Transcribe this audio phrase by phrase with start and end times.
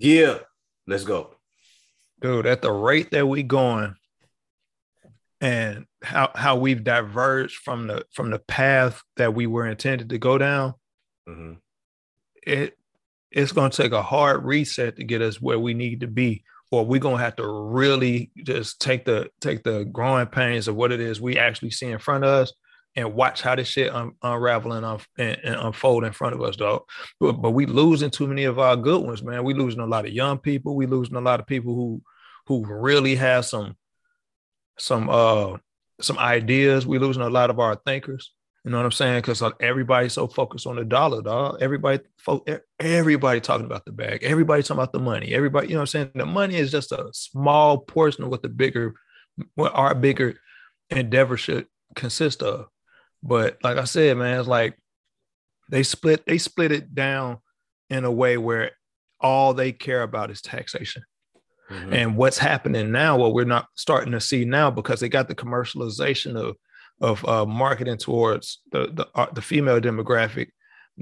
[0.00, 0.38] Yeah,
[0.86, 1.34] let's go.
[2.22, 3.94] Dude, at the rate that we going
[5.42, 10.18] and how how we've diverged from the from the path that we were intended to
[10.18, 10.74] go down,
[11.26, 11.54] hmm
[12.42, 12.78] it
[13.30, 16.44] it's gonna take a hard reset to get us where we need to be.
[16.70, 20.92] Or we're gonna have to really just take the take the growing pains of what
[20.92, 22.52] it is we actually see in front of us
[22.96, 26.42] and watch how this shit un- unravel and, un- and, and unfold in front of
[26.42, 26.82] us, dog.
[27.18, 29.44] But, but we losing too many of our good ones, man.
[29.44, 30.74] We losing a lot of young people.
[30.74, 32.02] We losing a lot of people who
[32.46, 33.76] who really have some
[34.78, 35.56] some uh
[36.00, 36.86] some ideas.
[36.86, 38.32] We losing a lot of our thinkers.
[38.64, 39.22] You know what I'm saying?
[39.22, 41.62] Because everybody's so focused on the dollar, dog.
[41.62, 42.44] Everybody, fo-
[42.78, 44.22] everybody talking about the bag.
[44.22, 45.32] Everybody talking about the money.
[45.32, 46.10] Everybody, you know what I'm saying?
[46.14, 48.94] The money is just a small portion of what the bigger,
[49.54, 50.38] what our bigger
[50.90, 52.66] endeavor should consist of.
[53.22, 54.76] But like I said, man, it's like
[55.70, 57.38] they split they split it down
[57.88, 58.72] in a way where
[59.20, 61.02] all they care about is taxation.
[61.70, 61.92] Mhm.
[61.92, 65.34] And what's happening now, what we're not starting to see now, because they got the
[65.34, 66.56] commercialization of
[67.00, 70.48] of uh, marketing towards the the, uh, the female demographic.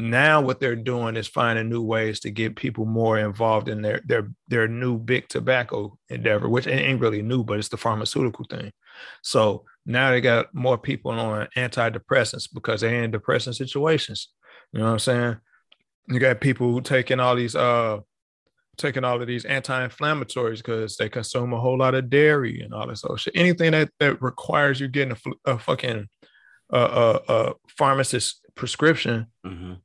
[0.01, 4.01] Now, what they're doing is finding new ways to get people more involved in their
[4.07, 8.71] their their new big tobacco endeavor, which ain't really new, but it's the pharmaceutical thing.
[9.23, 14.29] So now they got more people on antidepressants because they're in depressing situations.
[14.73, 15.37] You know what I'm saying?
[16.07, 17.99] You got people taking all these uh
[18.77, 22.87] taking all of these anti-inflammatories because they consume a whole lot of dairy and all
[22.87, 23.35] this other shit.
[23.35, 26.09] Anything that that requires you getting a, a fucking
[26.73, 29.79] uh, uh, uh, pharmacist prescription Mhm.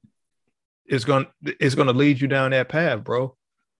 [0.88, 1.28] Is going
[1.60, 3.36] is going to lead you down that path, bro.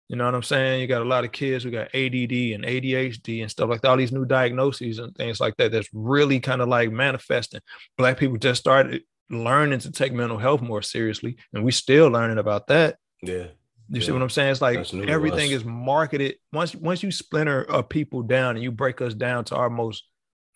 [0.10, 0.82] You know what I'm saying?
[0.82, 3.90] You got a lot of kids who got ADD and ADHD and stuff like that.
[3.90, 5.72] All these new diagnoses and things like that.
[5.72, 7.62] That's really kind of like manifesting.
[7.98, 12.38] Black people just started learning to take mental health more seriously, and we still learning
[12.38, 12.98] about that.
[13.22, 13.48] Yeah.
[13.90, 14.52] You see what I'm saying?
[14.52, 16.36] It's like everything is marketed.
[16.52, 20.04] Once once you splinter uh, people down and you break us down to our most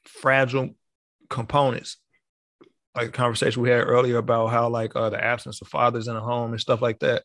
[0.05, 0.69] fragile
[1.29, 1.97] components,
[2.97, 6.15] like the conversation we had earlier about how like uh, the absence of fathers in
[6.15, 7.23] the home and stuff like that.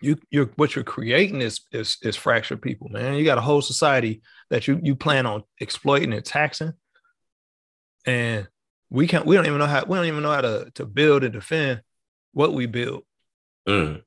[0.00, 3.14] You you're what you're creating is is is fractured people, man.
[3.14, 6.74] You got a whole society that you you plan on exploiting and taxing,
[8.04, 8.46] and
[8.90, 9.24] we can't.
[9.24, 9.84] We don't even know how.
[9.86, 11.80] We don't even know how to to build and defend
[12.32, 13.04] what we build.
[13.66, 14.02] Mm.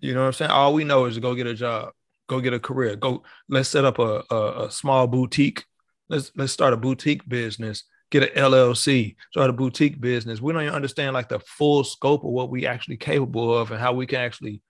[0.00, 0.50] You know what I'm saying?
[0.50, 1.92] All we know is to go get a job,
[2.26, 3.24] go get a career, go.
[3.48, 5.64] Let's set up a, a, a small boutique.
[6.08, 7.84] Let's let's start a boutique business.
[8.14, 10.40] Get an LLC, start a boutique business.
[10.40, 13.80] We don't even understand like the full scope of what we actually capable of and
[13.80, 14.62] how we can actually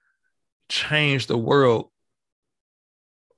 [0.70, 1.90] change the world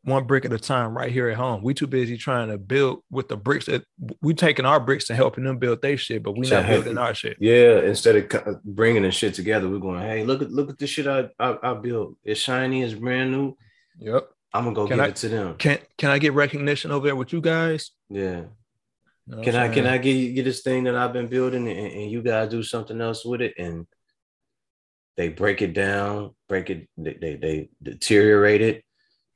[0.05, 1.61] one brick at a time right here at home.
[1.65, 3.83] We too busy trying to build with the bricks that
[4.22, 7.12] we taking our bricks and helping them build their shit, but we not building our
[7.12, 7.37] shit.
[7.41, 7.81] Yeah.
[7.81, 11.09] Instead of bringing the shit together, we're going, hey, look at look at the shit
[11.09, 12.15] I I, I built.
[12.22, 12.84] It's shiny.
[12.84, 13.56] It's brand new.
[13.99, 14.28] Yep.
[14.55, 15.56] I'm gonna go Can give I- it to them.
[15.56, 17.91] Can can I get recognition over there with you guys?
[18.09, 18.43] Yeah.
[19.29, 19.87] You know Can I can?
[19.87, 23.01] I get get this thing that I've been building and, and you guys do something
[23.01, 23.87] else with it and
[25.17, 28.85] they break it down, break it, they, they they deteriorate it,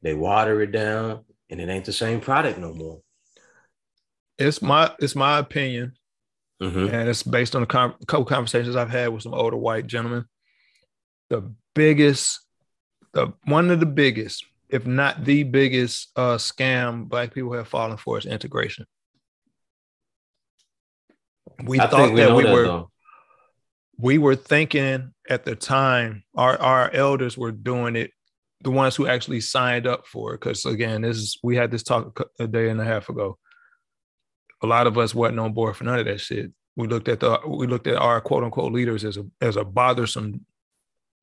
[0.03, 3.01] they water it down, and it ain't the same product no more.
[4.39, 5.93] it's my it's my opinion,
[6.63, 6.93] Mhm.
[6.93, 10.25] and it's based on a con- couple conversations I've had with some older white gentlemen.
[11.31, 12.41] The biggest,
[13.13, 17.97] the one of the biggest, if not the biggest, uh, scam black people have fallen
[17.97, 18.87] for is integration.
[21.65, 22.91] We I thought we that we that were though.
[23.99, 28.11] we were thinking at the time our our elders were doing it
[28.63, 31.83] the ones who actually signed up for it because again this is we had this
[31.83, 33.39] talk a a day and a half ago.
[34.63, 36.53] A lot of us wasn't on board for none of that shit.
[36.77, 39.65] We looked at the we looked at our quote unquote leaders as a as a
[39.65, 40.45] bothersome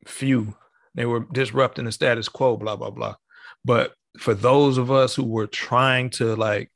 [0.08, 0.56] few.
[0.96, 3.16] They were disrupting the status quo blah blah blah.
[3.64, 6.72] But for those of us who were trying to like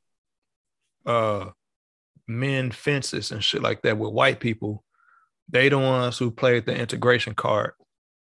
[1.06, 1.50] uh
[2.38, 4.84] mend fences and shit like that with white people
[5.52, 7.72] they the ones who played the integration card.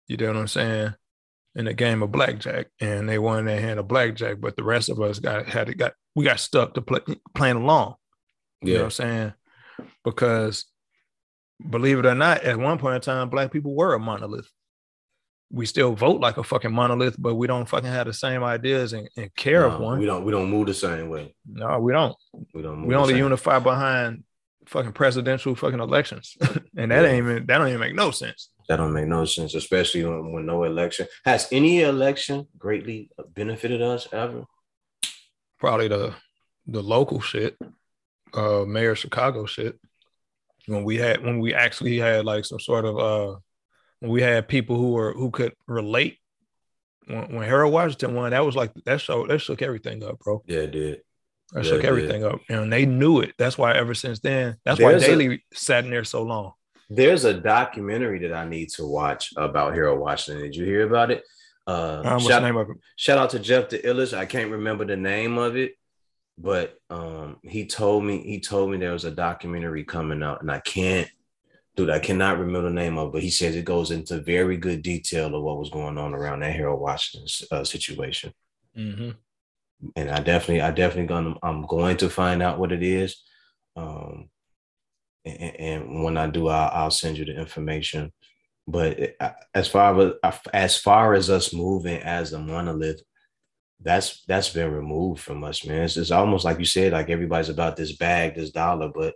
[0.08, 0.94] You know what I'm saying?
[1.56, 4.90] In the game of blackjack, and they won their hand of blackjack, but the rest
[4.90, 7.00] of us got had it got we got stuck to play,
[7.34, 7.96] playing along.
[8.62, 9.34] You know what I'm saying?
[10.04, 10.66] Because
[11.70, 14.50] believe it or not, at one point in time, black people were a monolith.
[15.54, 18.94] We still vote like a fucking monolith, but we don't fucking have the same ideas
[18.94, 20.00] and, and care No, of one.
[20.00, 21.36] We don't we don't move the same way.
[21.46, 22.16] no, we don't.
[22.54, 24.24] We don't move We only unify behind
[24.68, 26.38] fucking presidential fucking elections,
[26.78, 27.10] and that Yeah.
[27.10, 28.50] ain't even that don't even make no sense.
[28.70, 31.08] That don't make no sense, especially when, when no election.
[31.26, 34.46] Has any election greatly benefited us ever?
[35.60, 36.14] probably the
[36.68, 37.58] the local shit,
[38.34, 39.78] uh mayor of Chicago shit.
[40.68, 43.36] When we had when we actually had like some sort of uh
[44.02, 46.18] we had people who were who could relate
[47.08, 50.44] when, when Harold Washington won, that was like that show that shook everything up, bro.
[50.48, 51.02] Yeah, it did.
[51.54, 52.40] That Yeah, shook everything up.
[52.50, 53.34] And they knew it.
[53.38, 56.54] That's why ever since then, that's why There's a- Daley sat in there so long.
[56.90, 60.44] There's a documentary that I need to watch about Harold Washington.
[60.44, 61.24] Did you hear about it?
[61.66, 62.78] Uh, Um, shout, name of it?
[62.98, 64.14] shout out to Jeff the Illich.
[64.14, 65.74] I can't remember the name of it,
[66.38, 70.52] but um, he told me he told me there was a documentary coming out, and
[70.52, 71.08] I can't,
[71.76, 73.10] dude, I cannot remember the name of.
[73.10, 76.14] it, But he says it goes into very good detail of what was going on
[76.14, 78.34] around that Harold Washington uh, situation.
[78.78, 79.16] Mhm.
[79.96, 83.22] and I definitely, I definitely gonna, I'm going to find out what it is.
[83.76, 84.30] Um,
[85.26, 88.12] and, and when I do, I'll, I'll send you the information.
[88.68, 89.16] But
[89.54, 93.02] as far as as far as us moving as a monolith,
[93.82, 95.82] that's that's been removed from us, man.
[95.84, 99.16] It's, it's almost like you said, like everybody's about this bag, this dollar, but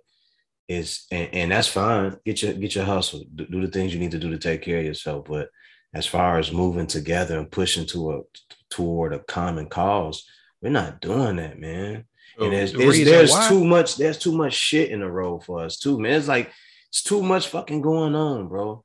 [0.68, 2.18] it's and, and that's fine.
[2.26, 4.62] Get your get your hustle, do, do the things you need to do to take
[4.64, 5.26] care of yourself.
[5.30, 5.50] But
[5.94, 8.22] as far as moving together and pushing to a
[8.70, 10.26] toward a common cause,
[10.62, 12.06] we're not doing that, man.
[12.38, 15.46] And there's, The there's, there's why- too much, there's too much shit in the road
[15.46, 16.14] for us too, man.
[16.14, 16.52] It's like
[16.90, 18.84] it's too much fucking going on, bro.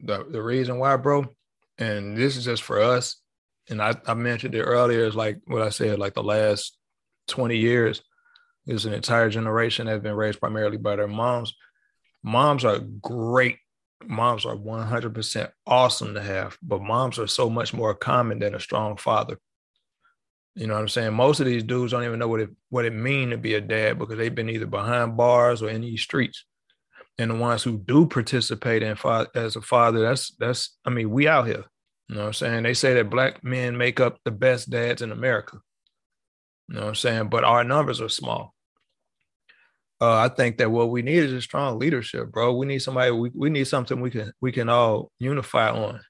[0.00, 1.26] the, the reason why, bro,
[1.78, 3.16] and this is just for us,
[3.68, 6.76] and I, I mentioned it earlier, is like what I said, like the last
[7.28, 8.02] 20 years,
[8.66, 11.54] there's an entire generation that's been raised primarily by their moms.
[12.22, 13.58] Moms are great.
[14.04, 18.60] Moms are 100% awesome to have, but moms are so much more common than a
[18.60, 19.38] strong father.
[20.54, 21.14] You know what I'm saying?
[21.14, 23.60] Most of these dudes don't even know what it what it mean to be a
[23.60, 26.44] dad because they've been either behind bars or in these streets
[27.18, 31.10] and the ones who do participate in fa- as a father, that's that's I mean,
[31.10, 31.64] we out here.
[32.08, 32.62] You know what I'm saying?
[32.62, 35.58] They say that black men make up the best dads in America.
[36.72, 37.28] You know what I'm saying?
[37.28, 38.54] But our numbers are small.
[40.00, 42.54] Uh, I think that what we need is a strong leadership, bro.
[42.54, 46.00] We need somebody, we, we need something we can we can all unify on.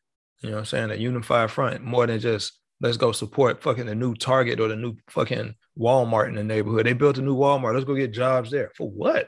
[0.41, 0.91] You know what I'm saying?
[0.93, 4.77] A unified front more than just let's go support fucking the new Target or the
[4.77, 6.87] new fucking Walmart in the neighborhood.
[6.87, 7.75] They built a new Walmart.
[7.75, 8.71] Let's go get jobs there.
[8.77, 9.27] For what?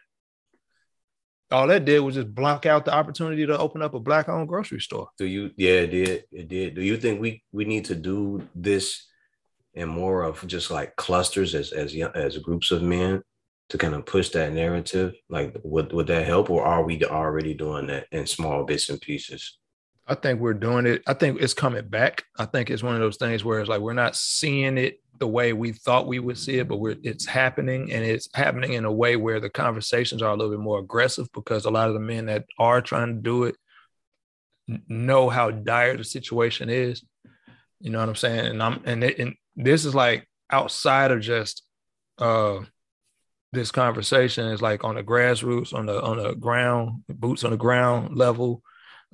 [1.50, 4.48] all that did was just block out the opportunity to open up a black owned
[4.48, 5.08] grocery store.
[5.18, 5.50] Do you?
[5.56, 6.24] Yeah, it did.
[6.32, 6.74] It did.
[6.74, 9.06] Do you think we we need to do this
[9.74, 13.22] in more of just like clusters as as as groups of men
[13.70, 15.14] to kind of push that narrative?
[15.28, 19.00] Like, would would that help, or are we already doing that in small bits and
[19.00, 19.58] pieces?
[20.06, 21.02] I think we're doing it.
[21.06, 22.24] I think it's coming back.
[22.38, 25.28] I think it's one of those things where it's like we're not seeing it the
[25.28, 28.84] way we thought we would see it, but we're it's happening and it's happening in
[28.84, 31.94] a way where the conversations are a little bit more aggressive because a lot of
[31.94, 33.56] the men that are trying to do it
[34.88, 37.02] know how dire the situation is.
[37.80, 38.46] You know what I'm saying?
[38.46, 41.62] And I'm and it, and this is like outside of just
[42.18, 42.60] uh
[43.52, 47.56] this conversation is like on the grassroots, on the on the ground, boots on the
[47.56, 48.62] ground level,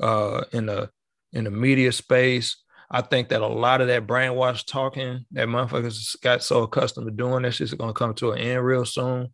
[0.00, 0.90] uh in the
[1.32, 2.56] in the media space.
[2.90, 7.12] I think that a lot of that brainwash talking that motherfuckers got so accustomed to
[7.12, 9.32] doing that shit's gonna come to an end real soon.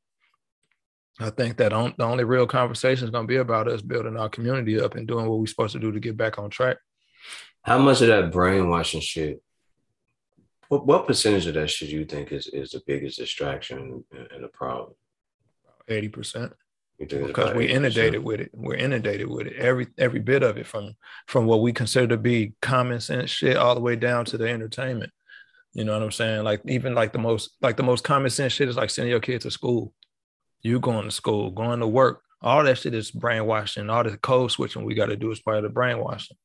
[1.19, 4.29] I think that on, the only real conversation is gonna be about us building our
[4.29, 6.77] community up and doing what we're supposed to do to get back on track.
[7.63, 9.43] How much of that brainwashing shit?
[10.69, 14.49] What what percentage of that should you think is is the biggest distraction and, the
[14.49, 14.95] problem?
[15.89, 16.53] Eighty percent.
[16.99, 17.71] You think it's because we're 80%?
[17.71, 18.51] inundated with it.
[18.55, 19.57] We're inundated with it.
[19.57, 20.95] Every every bit of it, from
[21.27, 24.49] from what we consider to be common sense shit, all the way down to the
[24.49, 25.13] entertainment.
[25.75, 26.43] You know what I'm saying?
[26.43, 29.21] Like even like the most like the most common sense shit is like sending your
[29.21, 29.93] kid to school.
[30.63, 32.23] You going to school, going to work.
[32.41, 33.91] All that shit is brainwashing.
[33.91, 36.37] All the code switching we got to do is part of the brainwashing.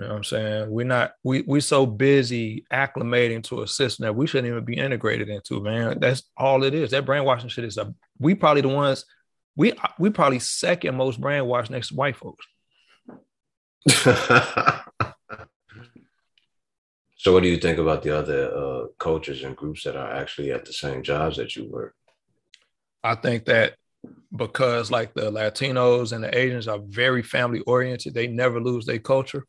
[0.00, 0.70] You know what I'm saying?
[0.70, 4.76] We're not we we so busy acclimating to a system that we shouldn't even be
[4.76, 6.00] integrated into, man.
[6.00, 6.90] That's all it is.
[6.90, 9.04] That brainwashing shit is a we probably the ones
[9.56, 12.44] we we probably second most brainwashed next to white folks.
[17.16, 20.50] so, what do you think about the other uh, cultures and groups that are actually
[20.50, 21.94] at the same jobs that you work?
[23.02, 23.74] I think that
[24.34, 28.98] because like the Latinos and the Asians are very family oriented, they never lose their
[28.98, 29.46] culture.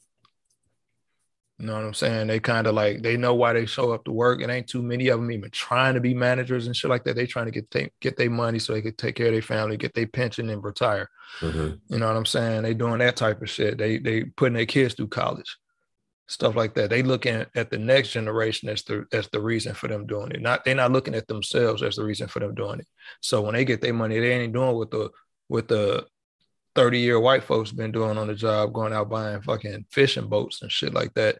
[1.57, 2.27] You know what I'm saying?
[2.27, 4.41] They kind of like they know why they show up to work.
[4.41, 7.15] It ain't too many of them even trying to be managers and shit like that.
[7.15, 9.77] They trying to get get their money so they could take care of their family,
[9.77, 11.09] get their pension, and retire.
[11.39, 11.79] Mhm.
[11.87, 12.63] You know what I'm saying?
[12.63, 13.77] They doing that type of shit.
[13.77, 15.57] They they putting their kids through college,
[16.27, 16.89] stuff like that.
[16.89, 20.41] They looking at the next generation as the as the reason for them doing it.
[20.41, 22.87] Not they're not looking at themselves as the reason for them doing it.
[23.21, 25.09] So when they get their money, they ain't doing what the
[25.47, 26.05] what the
[26.75, 30.61] 30 year white folks been doing on the job, going out buying fucking fishing boats
[30.61, 31.37] and shit like that,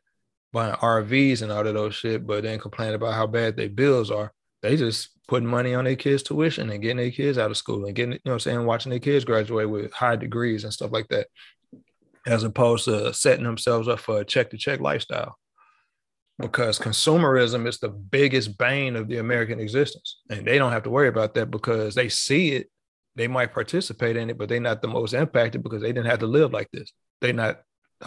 [0.56, 4.10] buying RVs and all of those shit, but then complaining about how bad their bills
[4.10, 4.32] are.
[4.62, 7.86] They just putting money on their kids' tuition and getting their kids out of school
[7.86, 10.72] and getting, you know what I'm saying, watching their kids graduate with high degrees and
[10.72, 11.28] stuff like that,
[12.26, 15.38] as opposed to setting themselves up for a check to check lifestyle.
[16.40, 20.20] because consumerism is the biggest bane of the American existence.
[20.30, 22.70] And they don't have to worry about that because they see it.
[23.16, 26.20] They might participate in it, but they're not the most impacted because they didn't have
[26.20, 26.92] to live like this.
[27.22, 27.62] They not,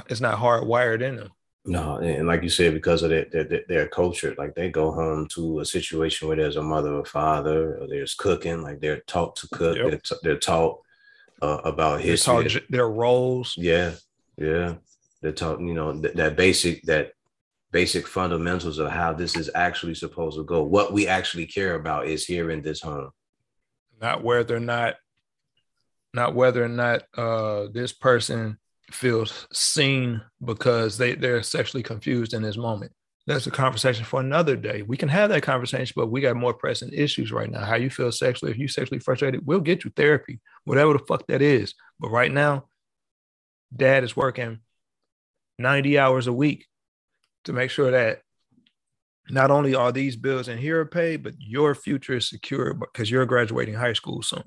[0.09, 1.31] it's not hardwired in them.
[1.65, 5.29] No, and like you said, because of their, their, their culture, like they go home
[5.33, 9.37] to a situation where there's a mother or father, or there's cooking, like they're taught
[9.37, 9.88] to cook, yep.
[9.88, 10.81] they're, t- they're, taught
[11.43, 13.55] uh, about history, taught their roles.
[13.59, 13.93] Yeah,
[14.38, 14.77] yeah,
[15.21, 17.12] they're taught, you know, th- that basic that
[17.71, 20.62] basic fundamentals of how this is actually supposed to go.
[20.62, 23.11] What we actually care about is here in this home.
[24.00, 24.95] Not whether or not,
[26.15, 28.59] not whether or not uh, this person
[28.90, 32.92] feels seen because they, they're sexually confused in this moment.
[33.26, 34.83] That's a conversation for another day.
[34.83, 37.62] We can have that conversation, but we got more pressing issues right now.
[37.62, 41.26] How you feel sexually, if you sexually frustrated, we'll get you therapy, whatever the fuck
[41.26, 41.75] that is.
[42.00, 42.68] But right now,
[43.76, 44.61] dad is working
[45.59, 46.66] 90 hours a week
[47.45, 48.23] to make sure that
[49.30, 53.26] not only are these bills in here paid, but your future is secure because you're
[53.26, 54.45] graduating high school soon.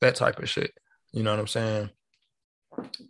[0.00, 0.72] That type of shit.
[1.12, 1.90] You know what I'm saying?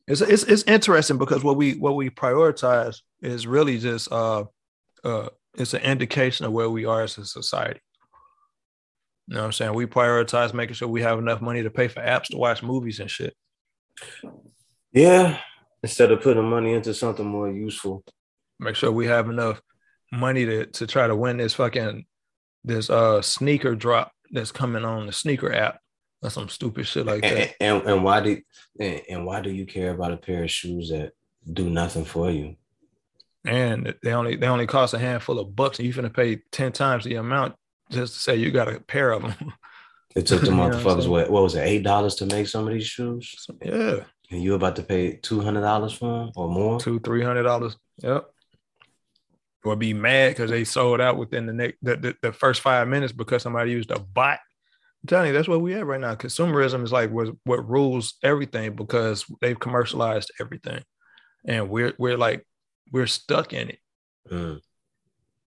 [0.06, 4.44] It's it's, it's interesting because what we what we prioritize is really just uh
[5.04, 7.80] uh it's an indication of where we are as a society.
[9.28, 9.74] You know what I'm saying?
[9.74, 13.00] We prioritize making sure we have enough money to pay for apps to watch movies
[13.00, 13.34] and shit.
[14.92, 15.38] Yeah.
[15.82, 18.04] Instead of putting money into something more useful
[18.62, 19.60] make sure we have enough
[20.12, 22.04] money to to try to win this fucking
[22.64, 25.80] this uh sneaker drop that's coming on the sneaker app
[26.22, 27.54] or some stupid shit like that.
[27.60, 28.40] And, and, and why do
[28.78, 31.12] and, and why do you care about a pair of shoes that
[31.52, 32.56] do nothing for you?
[33.44, 36.72] And they only they only cost a handful of bucks, and you're gonna pay ten
[36.72, 37.56] times the amount
[37.90, 39.52] just to say you got a pair of them.
[40.14, 42.86] It took the motherfuckers what, what was it eight dollars to make some of these
[42.86, 43.46] shoes?
[43.60, 44.04] Yeah.
[44.30, 46.78] And you about to pay two hundred dollars for them or more?
[46.78, 47.76] Two three hundred dollars.
[47.98, 48.28] Yep
[49.64, 52.88] or be mad because they sold out within the next the, the, the, first five
[52.88, 54.38] minutes because somebody used a bot.
[55.10, 56.14] You, that's what we have right now.
[56.14, 60.82] Consumerism is like what, what rules everything because they've commercialized everything.
[61.44, 62.46] And we're we're like
[62.92, 63.78] we're stuck in it.
[64.30, 64.60] Mm.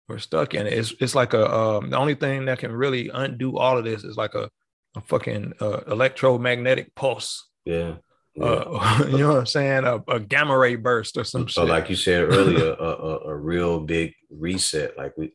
[0.07, 0.75] We're stuck in it.
[0.75, 4.05] It's it's like a um, the only thing that can really undo all of this
[4.05, 4.51] is like a,
[4.97, 7.49] a fucking uh, electromagnetic pulse.
[7.65, 7.97] Yeah.
[8.41, 9.85] Uh, you know what I'm saying?
[9.85, 11.71] A, a, gamma ray burst or some so, shit.
[11.71, 14.97] like you said earlier, a, a, a, real big reset.
[14.97, 15.33] Like we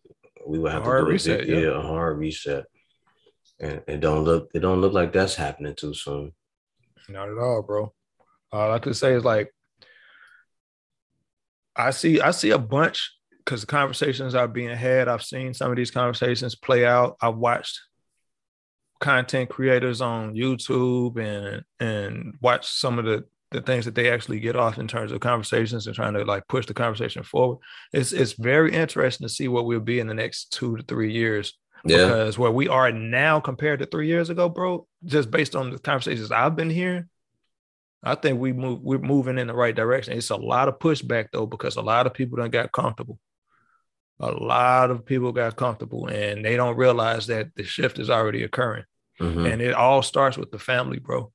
[0.47, 1.57] we would have to do reset, yeah.
[1.57, 2.65] yeah, a hard reset.
[3.63, 6.33] And it don't look it don't look like that's happening too soon.
[7.07, 7.93] Not at all, bro.
[8.51, 9.53] All I could say is like
[11.73, 15.07] I see I see a bunch because the conversations are being had.
[15.07, 17.15] I've seen some of these conversations play out.
[17.21, 17.79] I've watched
[18.99, 24.41] content creators on YouTube and and watch some of the the things that they actually
[24.41, 27.59] get off in terms of conversations and trying to like push the conversation forward.
[27.93, 31.13] It's it's very interesting to see what we'll be in the next two to three
[31.13, 31.53] years.
[31.85, 32.07] Yeah.
[32.07, 35.79] Because where we are now compared to three years ago, bro, just based on the
[35.79, 37.09] conversations I've been hearing,
[38.01, 40.17] I think we move we're moving in the right direction.
[40.17, 43.19] It's a lot of pushback though, because a lot of people don't got comfortable.
[44.19, 48.43] A lot of people got comfortable and they don't realize that the shift is already
[48.43, 48.85] occurring.
[49.19, 49.45] Mm-hmm.
[49.45, 51.31] And it all starts with the family, bro.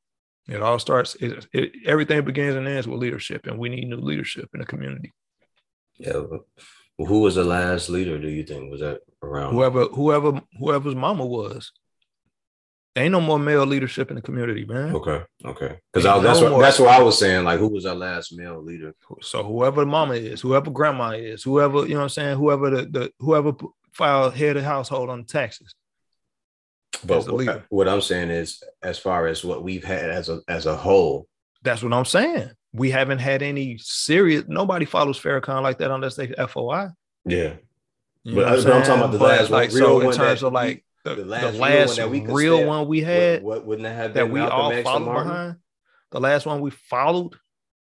[0.48, 3.96] It all starts, it, it, everything begins and ends with leadership, and we need new
[3.98, 5.12] leadership in the community.
[5.98, 6.22] Yeah.
[6.98, 8.70] Who was the last leader, do you think?
[8.70, 9.54] Was that around?
[9.54, 11.72] Whoever, whoever, whoever's mama was.
[12.96, 14.94] ain't no more male leadership in the community, man.
[14.94, 15.22] Okay.
[15.44, 15.78] Okay.
[15.92, 17.44] Because that's no what that's what I was saying.
[17.44, 18.94] Like, who was our last male leader?
[19.20, 22.70] So whoever the mama is, whoever grandma is, whoever, you know what I'm saying, whoever
[22.70, 23.52] the, the whoever
[23.92, 25.74] filed head of household on the taxes
[27.04, 30.66] but what, what I'm saying is, as far as what we've had as a as
[30.66, 31.26] a whole,
[31.62, 32.50] that's what I'm saying.
[32.72, 34.44] We haven't had any serious.
[34.46, 36.88] Nobody follows Farrakhan like that unless they FOI.
[37.24, 37.54] Yeah,
[38.24, 40.52] you but, I'm, but talking about the but last like one, so in terms of
[40.52, 43.42] like the, the last, the last real, one, real one we had.
[43.42, 45.56] What, wouldn't have that we Malcolm all X followed behind?
[46.10, 47.34] The last one we followed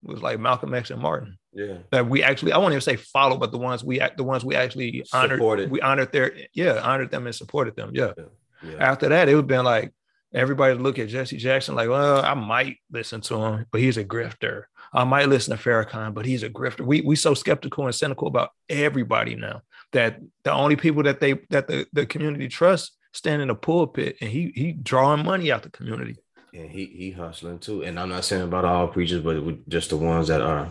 [0.02, 1.38] was like Malcolm X and Martin.
[1.54, 4.44] Yeah, that we actually I won't even say follow, but the ones we the ones
[4.44, 5.38] we actually honored.
[5.38, 5.72] Supported.
[5.72, 7.92] We honored their yeah honored them and supported them.
[7.94, 8.14] Yeah.
[8.18, 8.24] yeah.
[8.66, 8.78] Yeah.
[8.80, 9.94] After that, it would have been like
[10.34, 14.06] everybody look at Jesse Jackson like, well, I might listen to him, but he's a
[14.06, 14.64] grifter.
[14.94, 16.86] I might listen to Farrakhan, but he's a grifter.
[16.86, 21.34] We we so skeptical and cynical about everybody now that the only people that they
[21.50, 25.64] that the, the community trusts stand in the pulpit and he he drawing money out
[25.64, 26.18] the community.
[26.54, 27.84] And he he hustling too.
[27.84, 30.70] And I'm not saying about all preachers, but just the ones that are.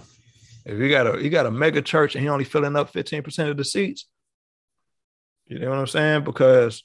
[0.64, 3.50] If you got a you got a mega church and he only filling up 15%
[3.50, 4.06] of the seats,
[5.46, 6.24] you know what I'm saying?
[6.24, 6.84] Because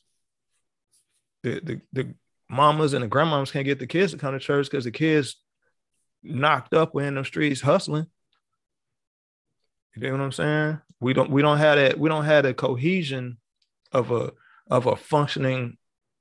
[1.43, 2.13] the, the, the
[2.49, 5.35] mamas and the grandmas can't get the kids to come to church because the kids
[6.27, 8.07] knocked up in the streets hustling.
[9.95, 10.81] You know what I'm saying?
[10.99, 13.37] We don't we don't have that we don't have a cohesion
[13.91, 14.31] of a
[14.69, 15.77] of a functioning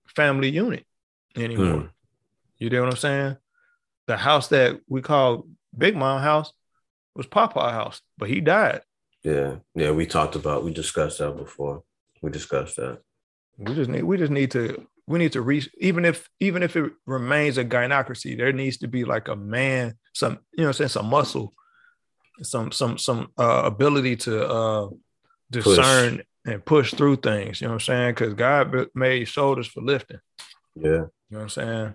[0.07, 0.87] family unit
[1.37, 1.67] anymore.
[1.67, 1.91] Mm.
[2.59, 3.37] You know what I'm saying?
[4.07, 5.47] The house that we call
[5.77, 6.53] Big Mom house
[7.15, 8.83] was Papa house, but he died.
[9.23, 11.83] Yeah, yeah, we talked about we discussed that before.
[12.23, 13.01] We discussed that.
[13.59, 16.77] We just need we just need to we need to reach even if even if
[16.77, 20.89] it remains a gynocracy, there needs to be like a man, some you know, saying
[20.89, 21.55] some muscle,
[22.43, 24.89] some some some uh, ability to uh,
[25.51, 26.25] discern push.
[26.45, 27.61] and push through things.
[27.61, 28.15] You know what I'm saying?
[28.15, 30.19] Because God made shoulders for lifting.
[30.75, 31.95] Yeah, you know what I'm saying.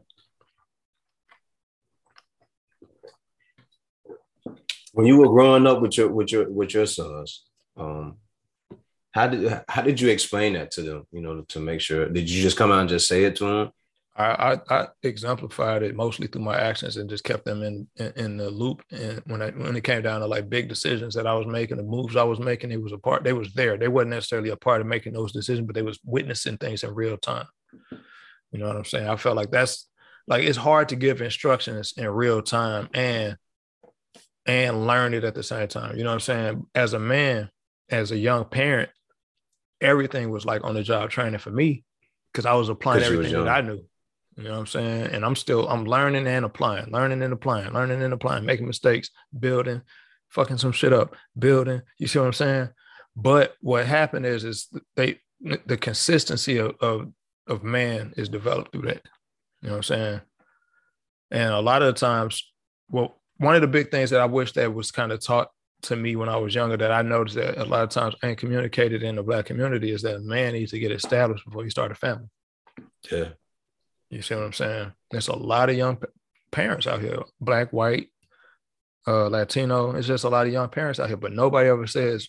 [4.94, 7.44] When you were growing up with your with your with your sons,
[7.75, 8.18] um,
[9.12, 11.08] how did how did you explain that to them?
[11.12, 13.46] You know, to make sure did you just come out and just say it to
[13.46, 13.72] them?
[14.15, 18.13] I, I, I exemplified it mostly through my actions and just kept them in, in,
[18.18, 18.84] in the loop.
[18.91, 21.77] And when I when it came down to like big decisions that I was making,
[21.77, 23.24] the moves I was making, it was a part.
[23.24, 23.77] They was there.
[23.77, 26.94] They wasn't necessarily a part of making those decisions, but they was witnessing things in
[26.94, 27.48] real time.
[28.51, 29.08] You know what I'm saying?
[29.08, 29.88] I felt like that's
[30.27, 33.38] like it's hard to give instructions in real time and
[34.46, 35.98] and learn it at the same time.
[35.98, 36.65] You know what I'm saying?
[36.75, 37.50] As a man,
[37.89, 38.89] as a young parent,
[39.82, 41.84] everything was like on the job training for me
[42.32, 43.84] because I was applying everything that I knew.
[44.38, 45.08] You know what I'm saying?
[45.08, 49.10] And I'm still I'm learning and applying, learning and applying, learning and applying, making mistakes,
[49.38, 49.82] building,
[50.30, 51.82] fucking some shit up, building.
[51.98, 52.70] You see what I'm saying?
[53.16, 55.20] But what happened is is they
[55.66, 57.12] the consistency of of,
[57.48, 59.02] of man is developed through that.
[59.62, 60.22] You know what I'm saying?
[61.32, 62.44] And a lot of the times,
[62.90, 65.50] well, one of the big things that I wish that was kind of taught
[65.84, 68.38] to me when I was younger that I noticed that a lot of times and
[68.38, 71.70] communicated in the black community is that a man needs to get established before you
[71.70, 72.28] start a family.
[73.12, 73.30] Yeah.
[74.10, 74.92] You see what I'm saying?
[75.10, 75.98] There's a lot of young
[76.52, 78.10] parents out here, black, white,
[79.08, 79.96] uh, Latino.
[79.96, 82.28] It's just a lot of young parents out here, but nobody ever says,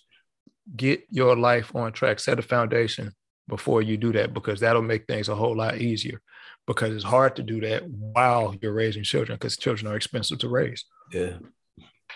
[0.76, 3.12] get your life on track, set a foundation
[3.48, 6.20] before you do that, because that'll make things a whole lot easier.
[6.66, 10.48] Because it's hard to do that while you're raising children, because children are expensive to
[10.48, 10.84] raise.
[11.12, 11.38] Yeah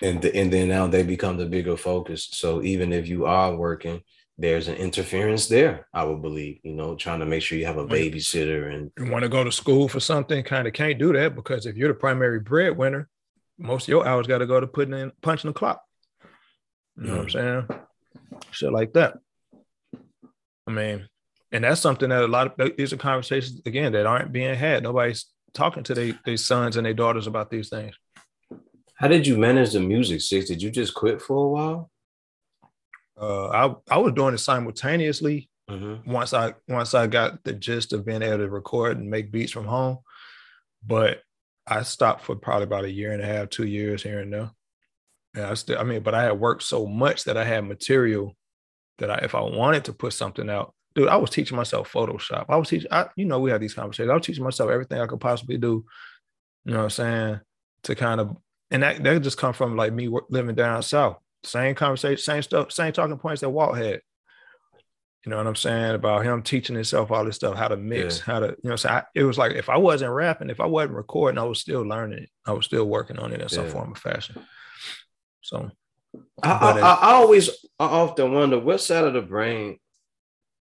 [0.02, 2.28] and the, and then now they become the bigger focus.
[2.32, 4.02] So even if you are working,
[4.38, 5.86] there's an interference there.
[5.94, 9.10] I would believe, you know, trying to make sure you have a babysitter and you
[9.10, 11.88] want to go to school for something, kind of can't do that because if you're
[11.88, 13.08] the primary breadwinner,
[13.58, 15.82] most of your hours got to go to putting in punching the clock.
[16.96, 17.16] You know mm.
[17.16, 17.68] what I'm mm.
[17.68, 17.80] saying?
[18.50, 19.18] Shit like that.
[20.66, 21.08] I mean,
[21.52, 24.82] and that's something that a lot of these are conversations again that aren't being had.
[24.82, 27.94] Nobody's talking to their, their sons and their daughters about these things.
[28.96, 30.48] How did you manage the music, Six?
[30.48, 31.90] Did you just quit for a while?
[33.20, 35.48] Uh, I I was doing it simultaneously.
[35.70, 36.10] Mm-hmm.
[36.10, 39.52] Once I once I got the gist of being able to record and make beats
[39.52, 39.98] from home,
[40.84, 41.22] but
[41.66, 44.50] I stopped for probably about a year and a half, two years here and there.
[45.34, 48.36] And I still, I mean, but I had worked so much that I had material
[48.98, 52.46] that I, if I wanted to put something out, dude, I was teaching myself Photoshop.
[52.48, 54.10] I was teaching, I, you know, we had these conversations.
[54.10, 55.84] I was teaching myself everything I could possibly do.
[56.64, 57.40] You know what I'm saying?
[57.82, 58.36] To kind of
[58.70, 61.18] and that that just come from like me living down south.
[61.44, 64.00] Same conversation, same stuff, same talking points that Walt had.
[65.24, 68.18] You know what I'm saying about him teaching himself all this stuff, how to mix,
[68.18, 68.24] yeah.
[68.24, 70.66] how to, you know, so I, it was like if I wasn't rapping, if I
[70.66, 72.30] wasn't recording, I was still learning it.
[72.46, 73.46] I was still working on it in yeah.
[73.48, 74.46] some form of fashion.
[75.40, 75.68] So,
[76.44, 79.78] I, I, I, always, I often wonder what side of the brain,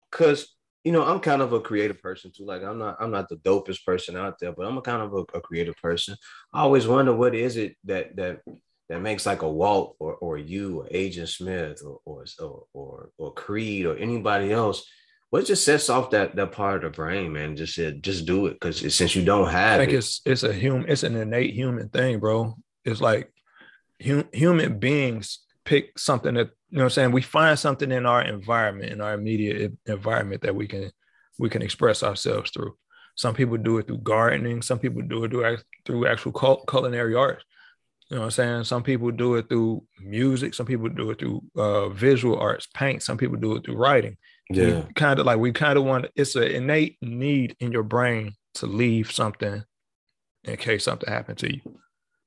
[0.10, 0.55] because
[0.86, 2.46] you know, I'm kind of a creative person too.
[2.46, 5.14] Like I'm not, I'm not the dopest person out there, but I'm a kind of
[5.14, 6.16] a, a creative person.
[6.54, 8.42] I always wonder what is it that that
[8.90, 12.26] that makes like a Walt or or you or Agent Smith or or
[12.74, 14.88] or or Creed or anybody else.
[15.32, 17.56] What just sets off that that part of the brain, man?
[17.56, 20.44] Just said, just do it because since you don't have, I think it, it's it's
[20.44, 22.56] a human, it's an innate human thing, bro.
[22.86, 23.34] It's like
[24.06, 27.12] hum, human beings pick something that you know what I'm saying?
[27.12, 30.92] We find something in our environment in our immediate environment that we can
[31.38, 32.76] we can express ourselves through.
[33.16, 36.32] Some people do it through gardening some people do it through, through actual
[36.68, 37.44] culinary arts.
[38.10, 38.64] You know what i'm saying?
[38.66, 43.02] Some people do it through music some people do it through uh, visual arts paint
[43.04, 44.18] some people do it through writing.
[44.50, 44.84] Yeah.
[44.96, 48.68] kind of like we kind of want it's an innate need in your brain to
[48.68, 49.64] leave something
[50.44, 51.62] in case something happened to you.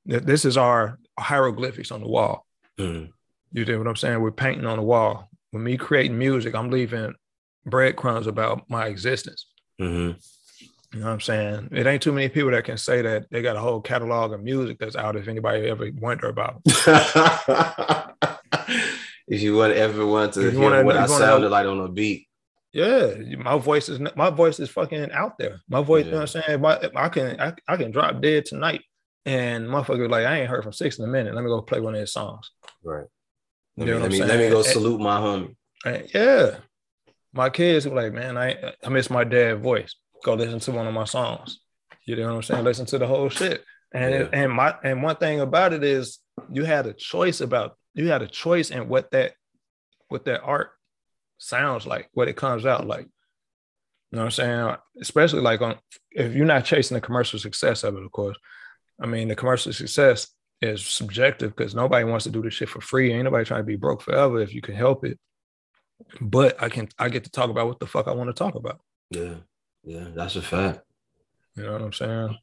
[0.05, 2.47] This is our hieroglyphics on the wall.
[2.79, 3.11] Mm.
[3.53, 4.21] You know what I'm saying?
[4.21, 5.29] We're painting on the wall.
[5.53, 7.15] With me creating music, I'm leaving
[7.65, 9.47] breadcrumbs about my existence.
[9.81, 10.19] Mm-hmm.
[10.93, 11.69] You know what I'm saying?
[11.73, 14.43] It ain't too many people that can say that they got a whole catalog of
[14.43, 16.63] music that's out if anybody ever wonder about.
[19.29, 21.89] if you want ever want to hear wanna, what I sounded know, like on a
[21.89, 22.27] beat.
[22.73, 25.61] Yeah, my voice is my voice is fucking out there.
[25.69, 26.07] My voice, yeah.
[26.07, 26.61] you know what I'm saying?
[26.61, 28.83] My, I can I, I can drop dead tonight
[29.27, 31.35] and motherfucker like I ain't heard from six in a minute.
[31.35, 32.51] Let me go play one of his songs.
[32.83, 33.07] Right.
[33.79, 35.55] Let You me, know let me, let me go salute my homie.
[35.85, 36.57] And yeah,
[37.33, 39.95] my kids were like, man, I I miss my dad's voice.
[40.25, 41.61] Go listen to one of my songs.
[42.05, 42.65] You know what I'm saying?
[42.65, 43.63] Listen to the whole shit.
[43.95, 46.19] And it- and my and one thing about it is
[46.53, 49.35] you had a choice about you had a choice in what that
[50.09, 50.71] what that art
[51.39, 53.05] sounds like, what it comes out like.
[54.11, 54.77] You know what I'm saying?
[55.01, 55.77] Especially like on
[56.11, 58.37] if you're not chasing the commercial success of it, of course.
[59.01, 60.27] I mean, the commercial success
[60.61, 63.13] is subjective because nobody wants to do this shit for free.
[63.13, 65.19] Ain't nobody trying to be broke forever if you can help it.
[66.21, 68.55] But I can I get to talk about what the fuck I want to talk
[68.55, 68.81] about.
[69.11, 69.35] Yeah,
[69.85, 70.81] yeah, that's a fact.
[71.57, 72.37] You know what I'm saying?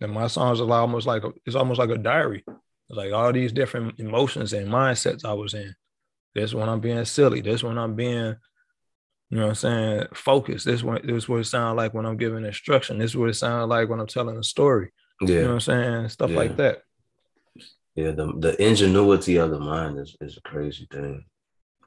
[0.00, 2.44] And my songs are almost like a, it's almost like a diary.
[2.46, 5.74] It's like all these different emotions and mindsets I was in.
[6.34, 7.40] This one I'm being silly.
[7.40, 8.36] This one I'm being,
[9.30, 10.64] you know what I'm saying, focused.
[10.66, 12.98] This one, this is what it sounds like when I'm giving instruction.
[12.98, 14.92] This is what it sounds like when I'm telling a story.
[15.20, 16.08] Yeah, You know what I'm saying?
[16.08, 16.36] Stuff Yeah.
[16.36, 16.82] like that.
[17.94, 18.10] Yeah.
[18.12, 21.24] The the ingenuity of the mind is, is a crazy thing.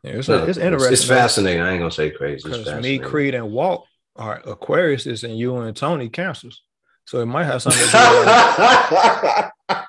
[0.04, 0.94] Yeah, it's, No, it's interesting.
[0.94, 1.62] It's fascinating.
[1.62, 2.48] I ain't gonna say crazy.
[2.50, 3.00] It's Because me.
[3.00, 6.62] Creed, and Walt are Aquarius is and you and Tony cancers.
[7.06, 9.86] So it might have something to do with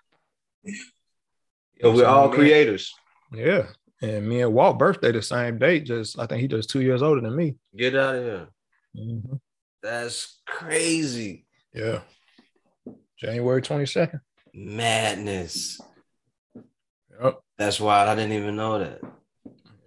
[1.79, 2.95] Yeah, we're all creators.
[3.33, 3.67] Yeah.
[4.03, 5.85] And me and Walt birthday the same date.
[5.85, 7.57] Just I think he just two years older than me.
[7.77, 8.49] Get out of here.
[8.97, 9.41] Mhm.
[9.83, 11.47] That's crazy.
[11.75, 12.01] Yeah.
[13.19, 14.21] January 22nd.
[14.55, 15.81] Madness.
[17.23, 17.41] Yep.
[17.59, 18.09] That's wild.
[18.09, 19.01] I didn't even know that.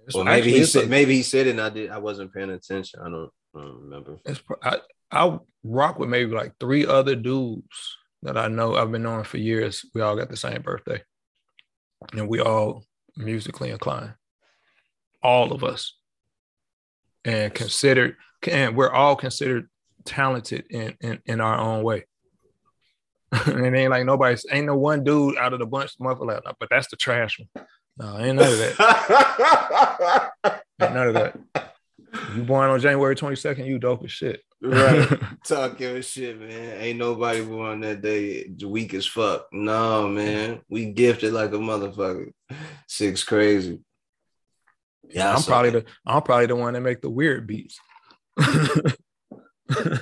[0.06, 2.34] It's Or maybe he said a- maybe he said it and I did I wasn't
[2.34, 3.00] paying attention.
[3.02, 4.18] I don't, I don't remember.
[4.63, 4.80] I,
[5.12, 9.38] I rock with maybe like three other dudes that I know I've been knowing for
[9.38, 9.86] years.
[9.94, 11.02] We all got the same birthday.
[12.13, 14.13] And we all musically inclined.
[15.22, 15.96] All of us.
[17.26, 18.15] And considered
[18.48, 19.68] and we're all considered
[20.06, 22.06] talented in in, in our own way.
[23.46, 26.44] and it ain't like nobody's ain't no one dude out of the bunch mother like,
[26.46, 27.65] "No, but that's the trash one.
[27.98, 30.32] No, ain't none of that.
[30.82, 31.39] Ain't none of that.
[32.36, 34.42] You born on January 22nd, you dope as shit.
[34.63, 35.08] right.
[35.46, 36.82] Talk your shit, man.
[36.82, 39.46] Ain't nobody born that day weak as fuck.
[39.52, 40.62] No, man.
[40.70, 42.32] We gifted like a motherfucker.
[42.88, 43.82] Six crazy.
[45.08, 47.80] Yeah, I'm probably the I'm probably the one that make the weird beats.
[48.39, 48.46] You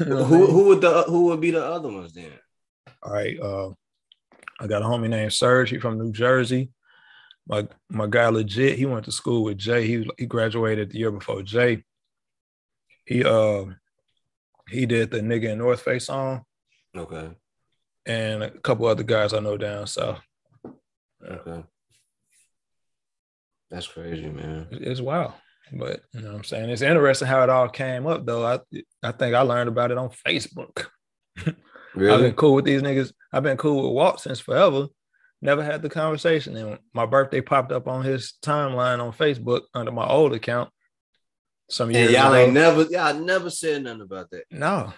[0.05, 0.51] know what I who mean?
[0.51, 2.31] who would the who would be the other ones then?
[3.03, 3.39] All right.
[3.39, 3.69] Uh,
[4.59, 5.69] I got a homie named Serge.
[5.69, 6.71] He from New Jersey.
[7.47, 8.77] My my guy legit.
[8.77, 9.85] He went to school with Jay.
[9.87, 11.83] He he graduated the year before Jay.
[13.05, 13.65] He uh
[14.69, 16.43] he did the nigga in North Face song
[16.95, 17.29] Okay.
[18.05, 20.19] and a couple other guys I know down south.
[21.25, 21.63] Okay.
[23.69, 24.67] That's crazy, man.
[24.71, 25.33] It's wild.
[25.71, 26.69] But you know what I'm saying?
[26.69, 28.45] It's interesting how it all came up though.
[28.45, 28.59] I
[29.03, 30.87] I think I learned about it on Facebook.
[32.01, 33.11] I've been cool with these niggas.
[33.33, 34.87] I've been cool with Walt since forever.
[35.41, 36.55] Never had the conversation.
[36.55, 40.69] And my birthday popped up on his timeline on Facebook under my old account.
[41.69, 42.41] Some years And y'all ago.
[42.43, 44.45] ain't never y'all never said nothing about that.
[44.49, 44.93] no,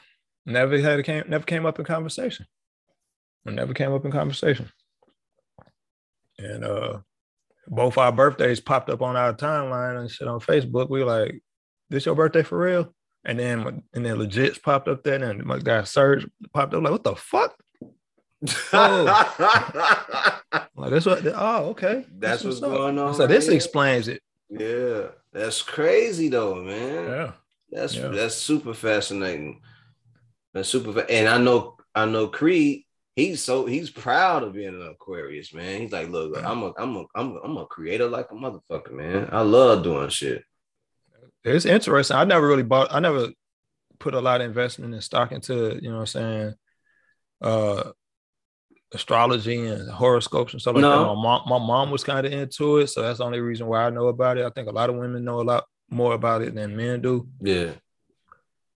[0.45, 2.45] never had a came never came up in conversation.
[3.45, 4.69] It never came up in conversation.
[6.37, 6.99] And uh
[7.67, 10.89] both our birthdays popped up on our timeline and shit on Facebook.
[10.89, 11.41] We were like,
[11.89, 12.93] this your birthday for real?
[13.25, 16.91] And then and then legits popped up there, and my guy Serge popped up like,
[16.91, 17.55] what the fuck?
[20.75, 21.25] Like that's what.
[21.35, 22.05] Oh, okay.
[22.17, 22.71] That's what's up.
[22.71, 23.55] going on So this here.
[23.55, 24.21] explains it.
[24.49, 27.05] yeah, that's crazy though, man.
[27.05, 27.31] Yeah.
[27.71, 28.07] That's Yeah.
[28.07, 29.61] that's super fascinating.
[30.53, 32.85] That's super, fa- and I know I know Creed.
[33.15, 35.81] He's so he's proud of being an Aquarius, man.
[35.81, 38.91] He's like, look, I'm a I'm a I'm a, I'm a creator like a motherfucker,
[38.93, 39.27] man.
[39.31, 40.43] I love doing shit.
[41.43, 42.17] It's interesting.
[42.17, 42.93] I never really bought.
[42.93, 43.29] I never
[43.99, 45.79] put a lot of investment in stock into.
[45.81, 46.53] You know what I'm saying?
[47.41, 47.91] Uh,
[48.93, 50.89] astrology and horoscopes and stuff like No.
[50.99, 51.05] that.
[51.05, 53.83] My mom, my mom was kind of into it, so that's the only reason why
[53.85, 54.45] I know about it.
[54.45, 57.27] I think a lot of women know a lot more about it than men do.
[57.39, 57.71] Yeah,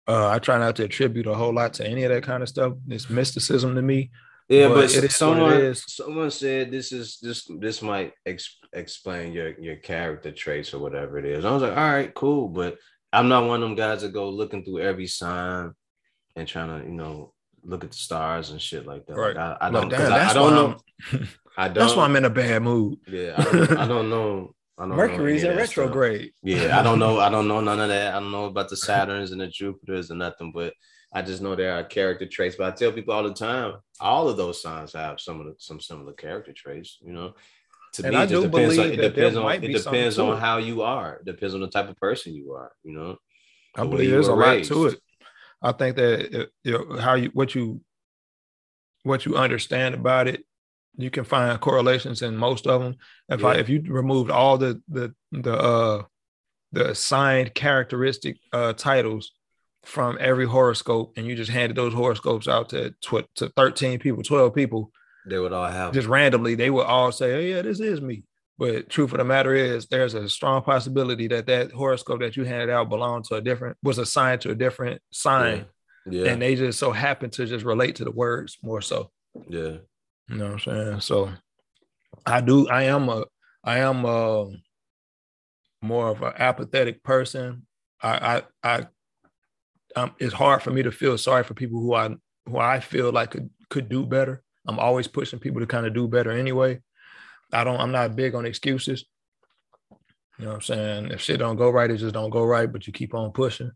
[0.06, 2.48] Uh, I try not to attribute a whole lot to any of that kind of
[2.48, 2.74] stuff.
[2.88, 4.10] It's mysticism to me.
[4.48, 9.76] yeah, But but, someone someone said this is this this might ex- explain your your
[9.76, 11.44] character traits or whatever it is.
[11.44, 12.78] I was like, all right, cool, but
[13.12, 15.72] I'm not one of them guys that go looking through every sign
[16.36, 19.16] and trying to you know look at the stars and shit like that.
[19.16, 19.36] Right.
[19.36, 19.88] Like, I, I don't.
[19.88, 20.76] damn, I, I don't know.
[21.12, 21.74] I'm- don't.
[21.74, 22.98] That's why I'm in a bad mood.
[23.06, 24.54] Yeah, I don't, I don't know.
[24.78, 26.32] I don't Mercury's in retrograde.
[26.42, 27.20] Yeah, I don't know.
[27.20, 28.14] I don't know none of that.
[28.14, 30.72] I don't know about the Saturns and the Jupiters and nothing, but
[31.12, 32.56] I just know there are character traits.
[32.56, 35.54] But I tell people all the time, all of those signs have some of the,
[35.58, 36.98] some similar character traits.
[37.04, 37.34] You know,
[37.94, 38.56] to And me, I it do depends.
[38.56, 41.16] On, believe it that there depends on might it be depends on how you are.
[41.16, 42.72] It depends on the type of person you are.
[42.84, 43.16] You know,
[43.76, 44.98] I believe there's a were lot to it.
[45.60, 47.80] I think that it, you know, how you what you
[49.04, 50.44] what you understand about it
[50.96, 52.96] you can find correlations in most of them.
[53.28, 53.48] If Yeah.
[53.48, 56.02] I if you removed all the the the uh
[56.72, 59.32] the assigned characteristic uh titles
[59.84, 64.22] from every horoscope and you just handed those horoscopes out to tw- to 13 people,
[64.22, 64.92] 12 people,
[65.26, 68.24] They would all have just randomly, they would all say, "Oh yeah, this is me."
[68.58, 72.44] But truth of the matter is, there's a strong possibility that that horoscope that you
[72.44, 75.66] handed out belonged to a different, was assigned to a different sign,
[76.06, 76.26] Yeah.
[76.26, 79.10] and they just so happen to just relate to the words more so.
[79.48, 79.78] Yeah.
[80.28, 81.00] You know what I'm saying?
[81.00, 81.32] So,
[82.26, 82.68] I do.
[82.68, 83.24] I am a.
[83.64, 84.50] I am a
[85.80, 87.66] more of an apathetic person.
[88.02, 88.42] I.
[88.62, 88.78] I.
[88.78, 88.86] I
[89.94, 92.14] um, it's hard for me to feel sorry for people who I
[92.46, 94.42] who I feel like could could do better.
[94.66, 96.80] I'm always pushing people to kind of do better anyway.
[97.52, 97.80] I don't.
[97.80, 99.04] I'm not big on excuses.
[100.38, 101.10] You know what I'm saying?
[101.10, 102.70] If shit don't go right, it just don't go right.
[102.70, 103.72] But you keep on pushing.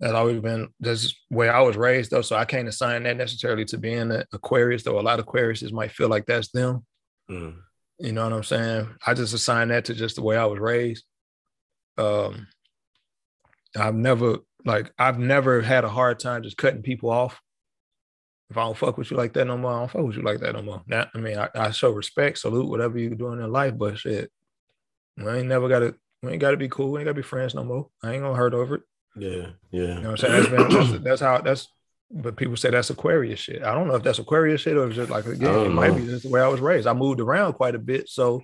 [0.00, 2.22] That's always been that's the way I was raised though.
[2.22, 5.72] So I can't assign that necessarily to being an Aquarius, though a lot of Aquariuses
[5.72, 6.84] might feel like that's them.
[7.30, 7.56] Mm.
[7.98, 8.94] You know what I'm saying?
[9.06, 11.04] I just assign that to just the way I was raised.
[11.96, 12.46] Um
[13.74, 17.40] I've never like I've never had a hard time just cutting people off.
[18.48, 20.22] If I don't fuck with you like that no more, I don't fuck with you
[20.22, 20.82] like that no more.
[20.86, 24.30] Now, I mean, I, I show respect, salute whatever you're doing in life, but shit,
[25.16, 26.92] we ain't never gotta we ain't gotta be cool.
[26.92, 27.88] We ain't gotta be friends no more.
[28.02, 28.82] I ain't gonna hurt over it.
[29.16, 29.46] Yeah.
[29.70, 29.82] Yeah.
[29.82, 30.32] You know what I'm saying?
[30.32, 31.68] That's, been, that's, that's how that's
[32.10, 33.64] but people say that's Aquarius shit.
[33.64, 35.98] I don't know if that's Aquarius shit or just like again, it might know.
[35.98, 36.86] be just the way I was raised.
[36.86, 38.08] I moved around quite a bit.
[38.08, 38.42] So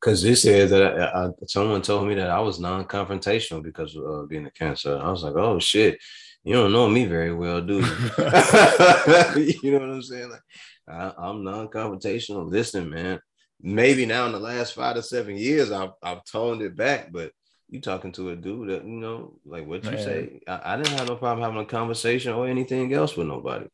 [0.00, 4.04] Because this says that I, I, someone told me that I was non-confrontational because of
[4.04, 4.98] uh, being a cancer.
[4.98, 5.98] I was like, oh shit,
[6.44, 7.80] you don't know me very well, do you?
[9.62, 10.30] you know what I'm saying?
[10.30, 10.42] Like,
[10.86, 12.50] I, I'm non-confrontational.
[12.50, 13.20] Listen, man.
[13.62, 17.32] Maybe now in the last five to seven years, I've I've toned it back, but
[17.70, 19.98] you talking to a dude that you know, like what you Man.
[19.98, 20.40] say.
[20.46, 23.66] I, I didn't have no problem having a conversation or anything else with nobody.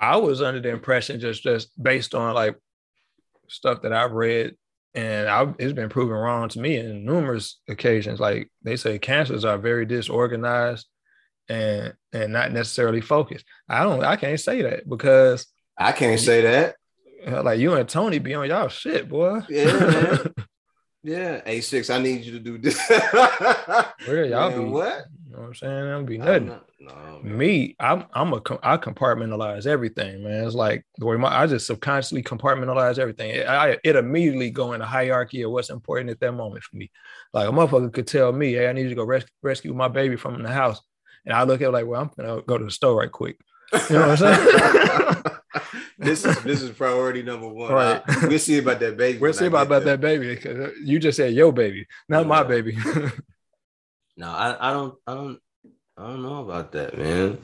[0.00, 2.56] I was under the impression just just based on like
[3.48, 4.56] stuff that I've read,
[4.94, 8.18] and I, it's been proven wrong to me in numerous occasions.
[8.18, 10.86] Like they say, cancers are very disorganized
[11.48, 13.44] and and not necessarily focused.
[13.68, 14.02] I don't.
[14.04, 16.76] I can't say that because I can't say that.
[17.44, 19.40] like you and Tony be on y'all shit, boy.
[19.48, 20.34] Yeah, man.
[21.04, 22.76] Yeah, A6, I need you to do this.
[24.06, 24.70] Where y'all Man, be?
[24.70, 25.04] what?
[25.26, 25.84] You know what I'm saying?
[25.86, 26.46] That'd be I'm nothing.
[26.48, 27.20] not- no.
[27.22, 30.44] Me, I'm I'm a I compartmentalize everything, man.
[30.44, 33.30] It's like the way my I just subconsciously compartmentalize everything.
[33.30, 36.76] It, I it immediately go in a hierarchy of what's important at that moment for
[36.76, 36.90] me.
[37.32, 39.88] Like a motherfucker could tell me, "Hey, I need you to go res- rescue my
[39.88, 40.80] baby from the house,"
[41.28, 43.36] and I look at it like, "Well, I'm gonna go to the store right quick."
[43.72, 45.24] You know what I'm saying?
[45.98, 47.72] this is this is priority number one.
[47.72, 48.02] Right.
[48.06, 49.18] I- we'll see about that baby.
[49.18, 52.42] We'll when see about, about that baby because you just said your baby, not my
[52.42, 52.76] baby.
[54.18, 55.38] No, I, I don't I don't
[55.96, 57.38] I don't know about that, man.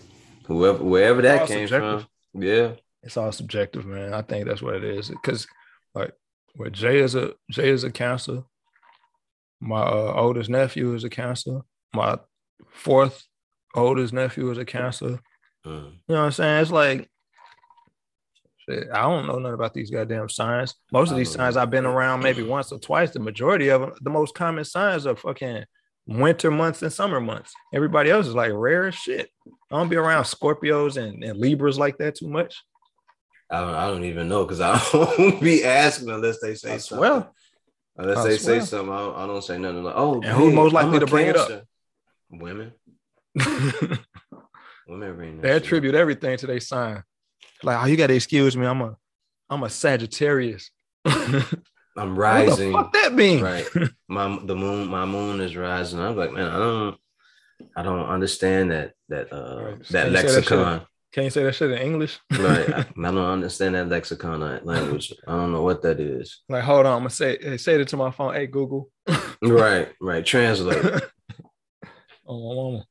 [0.46, 2.06] Whoever wherever that All came subjective.
[2.32, 2.42] from.
[2.42, 2.72] Yeah.
[3.04, 4.12] it's all subjective, man.
[4.12, 5.08] I think that's what it is.
[5.08, 5.46] Because
[5.94, 6.12] like,
[6.56, 8.42] where Jay is a Jay is a cancer.
[9.60, 11.60] My uh, oldest nephew is a cancer.
[11.94, 12.18] My
[12.72, 13.22] fourth
[13.74, 15.18] oldest nephew was a cancer.
[15.66, 15.84] Mm.
[15.84, 16.62] You know what I'm saying?
[16.62, 17.08] It's like,
[18.68, 20.74] shit, I don't know nothing about these goddamn signs.
[20.92, 21.56] Most of these signs.
[21.56, 23.10] I've been around maybe once or twice.
[23.10, 25.64] The majority of them, the most common signs are fucking
[26.06, 27.52] winter months and summer months.
[27.72, 29.30] Everybody else is like rare as shit.
[29.46, 32.62] I don't be around Scorpios and, and Libras like that too much.
[33.50, 36.76] I don't I don't even know because I don't be asking unless they say I
[36.78, 36.98] something.
[36.98, 37.28] swear.
[37.96, 40.52] Unless I they say something, I don't, I don't say nothing like, oh, And who's
[40.52, 41.64] most likely to bring it up?
[42.30, 42.72] Women.
[44.86, 47.02] Women they attribute everything to their sign.
[47.62, 48.66] Like, oh, you got to excuse me.
[48.66, 48.96] I'm a,
[49.48, 50.70] I'm a Sagittarius.
[51.06, 51.42] I'm
[51.96, 52.72] the rising.
[52.72, 53.40] fuck that mean?
[53.42, 53.66] Right.
[54.08, 56.00] My the moon, my moon is rising.
[56.00, 56.96] I'm like, man, I don't
[57.76, 59.84] I don't understand that that uh Right.
[59.88, 60.86] that Can you lexicon.
[61.12, 62.18] Can you say that shit in English?
[62.32, 62.68] right.
[62.74, 65.12] I, I don't understand that lexicon that language.
[65.28, 66.42] I don't know what that is.
[66.48, 66.92] like, hold on.
[66.94, 68.34] I'm gonna say, hey, say it to my phone.
[68.34, 68.90] Hey, Google.
[69.40, 70.24] Right, right.
[70.26, 71.02] Translate.
[72.26, 72.86] Oh, my mama.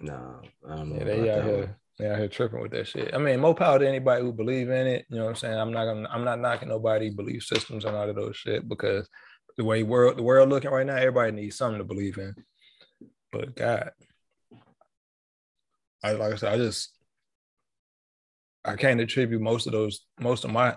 [0.00, 0.96] no, I don't know.
[0.98, 1.54] Yeah, they out that one.
[1.54, 3.14] here, they out here tripping with that shit.
[3.14, 5.06] I mean, more power to anybody who believe in it.
[5.10, 5.58] You know what I'm saying?
[5.58, 9.08] I'm not gonna, I'm not knocking nobody belief systems and all of those shit because
[9.56, 12.34] the way world, the world looking right now, everybody needs something to believe in.
[13.32, 13.90] But God,
[16.02, 16.96] I like I said, I just,
[18.64, 20.76] I can't attribute most of those, most of my,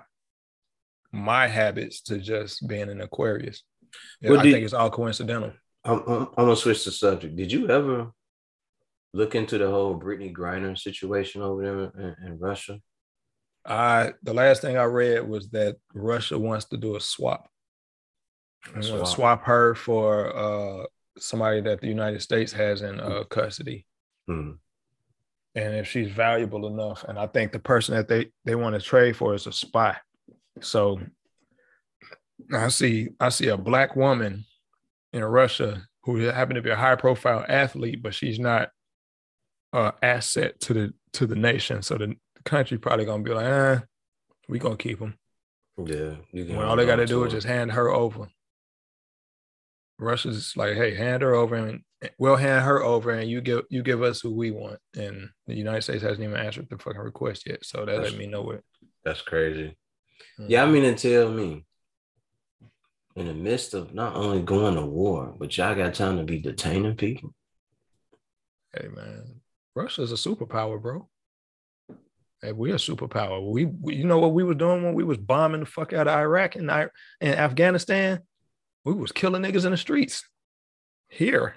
[1.11, 3.63] my habits to just being an Aquarius.
[4.21, 5.53] Yeah, Well, I do- think it's all coincidental.
[5.85, 7.35] I'm, I'm, I'm gonna switch the subject.
[7.35, 8.11] Did you ever
[9.13, 11.61] look into the whole Brittney Griner situation over
[11.93, 12.79] there in, in Russia?
[13.65, 17.49] I the last thing I read was that Russia wants to do a swap.
[18.81, 19.07] Swap.
[19.07, 20.85] swap her for uh,
[21.17, 23.85] somebody that the United States has in uh, custody,
[24.27, 24.51] Hmm.
[25.53, 28.81] and if she's valuable enough, and I think the person that they they want to
[28.81, 29.97] trade for is a spy.
[30.61, 30.99] So
[32.53, 34.45] I see I see a black woman
[35.13, 38.69] in Russia who happened to be a high profile athlete, but she's not
[39.71, 41.81] an asset to the to the nation.
[41.81, 43.79] So the country probably gonna be like, eh,
[44.49, 45.17] we gonna keep them.
[45.77, 48.27] Yeah, when all they got to do is just hand her over.
[49.97, 51.81] Russia's like, hey, hand her over, and
[52.19, 54.79] we'll hand her over, and you give you give us who we want.
[54.95, 58.19] And the United States hasn't even answered the fucking request yet, so that that's, let
[58.19, 58.63] me know it.
[59.03, 59.75] That's crazy.
[60.39, 60.51] Mm-hmm.
[60.51, 61.65] Yeah, I mean, tell me,
[63.15, 66.39] in the midst of not only going to war, but y'all got time to be
[66.39, 67.33] detaining people.
[68.73, 69.41] Hey man,
[69.75, 71.07] Russia's a superpower, bro.
[72.41, 73.41] Hey, we're a superpower.
[73.49, 76.07] We, we, you know what we were doing when we was bombing the fuck out
[76.07, 78.19] of Iraq and, and Afghanistan?
[78.83, 80.27] We was killing niggas in the streets.
[81.07, 81.55] Here,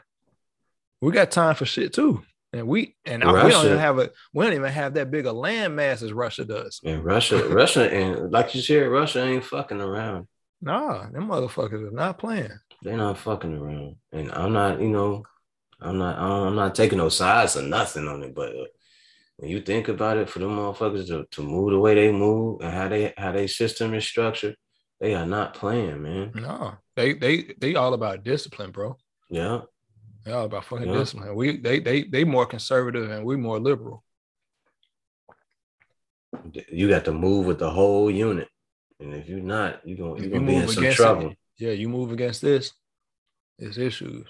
[1.00, 2.22] we got time for shit too.
[2.52, 5.26] And we and Russia, we don't even have a we don't even have that big
[5.26, 6.80] a land mass as Russia does.
[6.84, 10.28] And Russia, Russia, and like you said, Russia ain't fucking around.
[10.60, 12.58] Nah, them motherfuckers are not playing.
[12.82, 13.96] They're not fucking around.
[14.12, 15.24] And I'm not, you know,
[15.80, 18.34] I'm not, I'm not taking no sides or nothing on it.
[18.34, 18.64] But uh,
[19.36, 22.60] when you think about it, for them motherfuckers to, to move the way they move
[22.62, 24.56] and how they how they system is structured,
[25.00, 26.32] they are not playing, man.
[26.34, 28.96] No, they they they all about discipline, bro.
[29.28, 29.62] Yeah,
[30.24, 30.98] they all about fucking yeah.
[30.98, 31.34] discipline.
[31.34, 34.02] We they they they more conservative and we more liberal.
[36.70, 38.48] You got to move with the whole unit.
[39.00, 41.30] And if you're not, you're gonna you're gonna be in some trouble.
[41.30, 42.72] It, yeah, you move against this,
[43.58, 44.26] it's issues.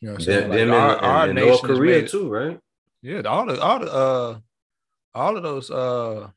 [0.00, 0.50] You know what I'm saying?
[0.50, 2.60] Them, like our, our and North Korea made, too, right?
[3.02, 4.38] Yeah, all the all the uh
[5.14, 6.28] all of those uh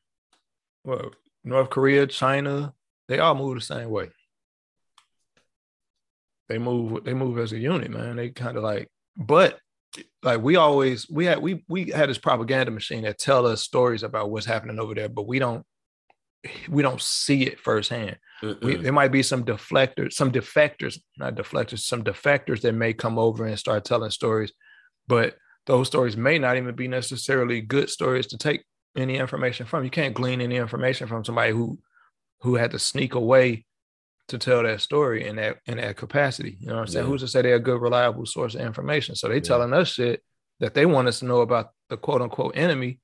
[0.84, 1.10] well,
[1.44, 2.72] North Korea, China,
[3.08, 4.10] they all move the same way.
[6.48, 8.16] They move they move as a unit, man.
[8.16, 9.58] They kind of like, but
[10.22, 14.02] like we always we had we we had this propaganda machine that tell us stories
[14.02, 15.64] about what's happening over there, but we don't
[16.68, 18.16] we don't see it firsthand.
[18.62, 23.18] We, there might be some deflectors, some defectors, not deflectors, some defectors that may come
[23.18, 24.52] over and start telling stories,
[25.06, 28.64] but those stories may not even be necessarily good stories to take
[28.96, 29.84] any information from.
[29.84, 31.78] You can't glean any information from somebody who
[32.40, 33.66] who had to sneak away
[34.28, 36.56] to tell that story in that in that capacity.
[36.60, 37.04] You know what I'm saying?
[37.04, 37.10] Yeah.
[37.10, 39.14] Who's to say they're a good, reliable source of information?
[39.16, 39.40] So they yeah.
[39.40, 40.22] telling us shit
[40.60, 43.00] that they want us to know about the quote unquote enemy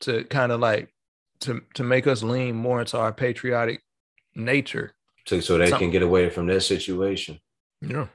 [0.00, 0.94] to kind of like
[1.40, 3.82] to to make us lean more into our patriotic
[4.34, 4.92] nature.
[5.26, 5.86] So, so they Something.
[5.86, 7.40] can get away from that situation.
[7.80, 8.06] Yeah.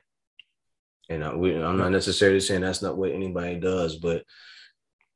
[1.10, 4.24] And I, we, I'm not necessarily saying that's not what anybody does, but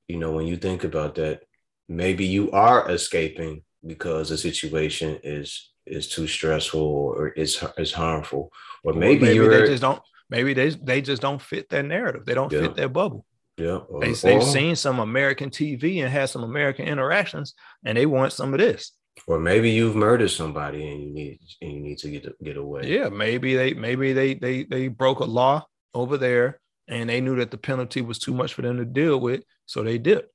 [0.07, 1.41] you know, when you think about that,
[1.87, 8.51] maybe you are escaping because the situation is is too stressful or is is harmful,
[8.83, 10.01] or maybe, maybe they just don't.
[10.29, 12.25] Maybe they they just don't fit their narrative.
[12.25, 12.61] They don't yeah.
[12.61, 13.25] fit their bubble.
[13.57, 13.77] Yeah.
[13.77, 17.53] Or, they, they've or, seen some American TV and had some American interactions,
[17.85, 18.91] and they want some of this.
[19.27, 22.81] Or maybe you've murdered somebody and you need and you need to get get away.
[22.85, 27.37] Yeah, maybe they maybe they they they broke a law over there and they knew
[27.37, 30.25] that the penalty was too much for them to deal with, so they did.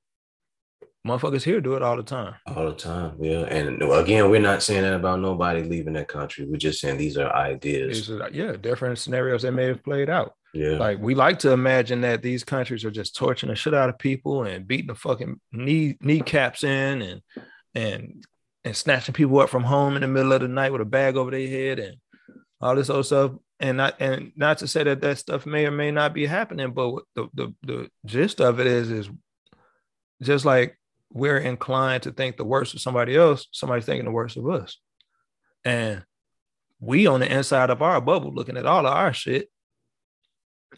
[1.06, 2.34] Motherfuckers here do it all the time.
[2.46, 3.40] All the time, yeah.
[3.40, 6.44] And again, we're not saying that about nobody leaving that country.
[6.44, 8.08] We're just saying these are ideas.
[8.08, 10.34] These are, yeah, different scenarios that may have played out.
[10.52, 10.78] Yeah.
[10.78, 13.98] Like we like to imagine that these countries are just torturing the shit out of
[13.98, 17.22] people and beating the fucking knee kneecaps in and
[17.74, 18.24] and
[18.64, 21.16] and snatching people up from home in the middle of the night with a bag
[21.16, 21.96] over their head and
[22.60, 23.32] all this other stuff.
[23.60, 26.72] And not and not to say that that stuff may or may not be happening,
[26.72, 29.10] but the the the gist of it is is
[30.22, 30.78] just like
[31.12, 34.78] we're inclined to think the worst of somebody else, somebody's thinking the worst of us.
[35.64, 36.04] And
[36.80, 39.50] we on the inside of our bubble looking at all of our shit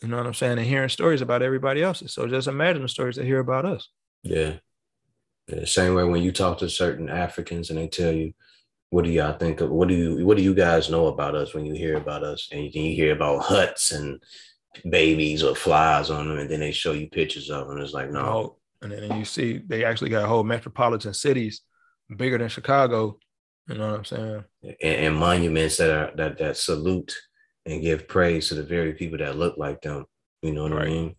[0.00, 0.59] you know what I'm saying?
[0.59, 2.12] And hearing stories about everybody else's.
[2.12, 3.88] So just imagine the stories they hear about us.
[4.22, 4.55] Yeah.
[5.48, 5.64] yeah.
[5.64, 8.33] Same way when you talk to certain Africans and they tell you,
[8.90, 11.55] what do y'all think of what do you what do you guys know about us
[11.55, 12.48] when you hear about us?
[12.52, 14.22] And you you hear about huts and
[14.88, 17.78] babies or flies on them, and then they show you pictures of them.
[17.78, 18.20] It's like, no.
[18.20, 21.62] Oh, and then you see they actually got whole metropolitan cities
[22.14, 23.19] bigger than Chicago.
[23.67, 24.44] You know what I'm saying?
[24.62, 27.17] And, and monuments that are that that salute
[27.67, 30.04] and give praise to the very people that look like them.
[30.42, 30.87] You know what right.
[30.87, 31.17] I mean?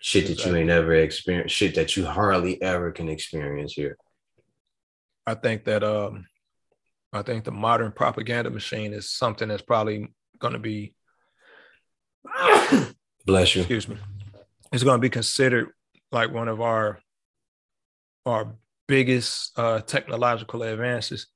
[0.00, 0.44] Shit exactly.
[0.44, 3.96] that you ain't never experienced, shit that you hardly ever can experience here.
[5.26, 6.26] I think that um
[7.12, 10.08] I think the modern propaganda machine is something that's probably
[10.38, 10.94] gonna be
[13.26, 13.62] bless you.
[13.62, 13.96] Excuse me.
[14.72, 15.70] It's gonna be considered
[16.12, 17.00] like one of our
[18.26, 18.54] our
[18.86, 21.28] biggest uh, technological advances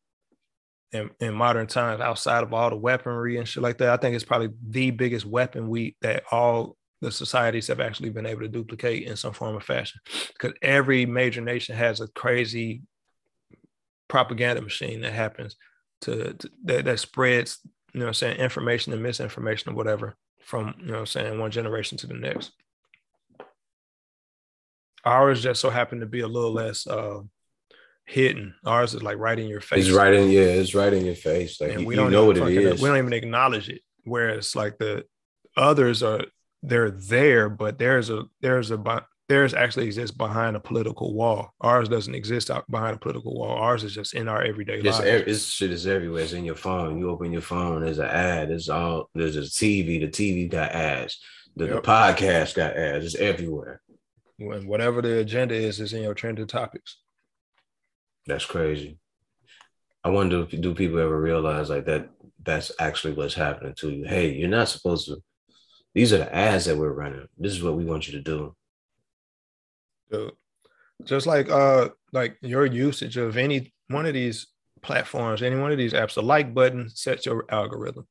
[0.92, 3.90] in, in modern times outside of all the weaponry and shit like that.
[3.90, 8.26] I think it's probably the biggest weapon we that all the societies have actually been
[8.26, 10.00] able to duplicate in some form or fashion.
[10.28, 12.82] Because every major nation has a crazy
[14.08, 15.56] propaganda machine that happens
[16.02, 17.58] to, to that, that spreads,
[17.92, 21.50] you know I'm saying, information and misinformation or whatever from, you know I'm saying, one
[21.50, 22.52] generation to the next.
[25.04, 27.20] Ours just so happened to be a little less uh,
[28.08, 28.54] hidden.
[28.64, 29.86] Ours is like right in your face.
[29.86, 31.60] It's right in, yeah, it's right in your face.
[31.60, 32.80] Like and we you don't know what it is.
[32.80, 33.82] We don't even acknowledge it.
[34.04, 35.04] Whereas like the
[35.56, 36.24] others are,
[36.62, 41.52] they're there, but there's a there's a there's actually exists behind a political wall.
[41.60, 43.58] Ours doesn't exist out behind a political wall.
[43.58, 46.22] Ours is just in our everyday ev- it's shit is everywhere.
[46.22, 46.98] It's in your phone.
[46.98, 47.84] You open your phone.
[47.84, 48.48] There's an ad.
[48.48, 49.10] There's all.
[49.14, 50.00] There's a TV.
[50.00, 51.20] The TV got ads.
[51.56, 53.04] The, the podcast got ads.
[53.04, 53.82] It's everywhere.
[54.38, 56.96] when whatever the agenda is is in your trending topics.
[58.28, 58.98] That's crazy.
[60.04, 62.10] I wonder if do people ever realize like that?
[62.44, 64.04] That's actually what's happening to you.
[64.04, 65.16] Hey, you're not supposed to.
[65.94, 67.26] These are the ads that we're running.
[67.38, 68.54] This is what we want you to do.
[70.10, 70.32] Dude.
[71.04, 74.46] Just like uh like your usage of any one of these
[74.82, 78.06] platforms, any one of these apps, the like button sets your algorithm.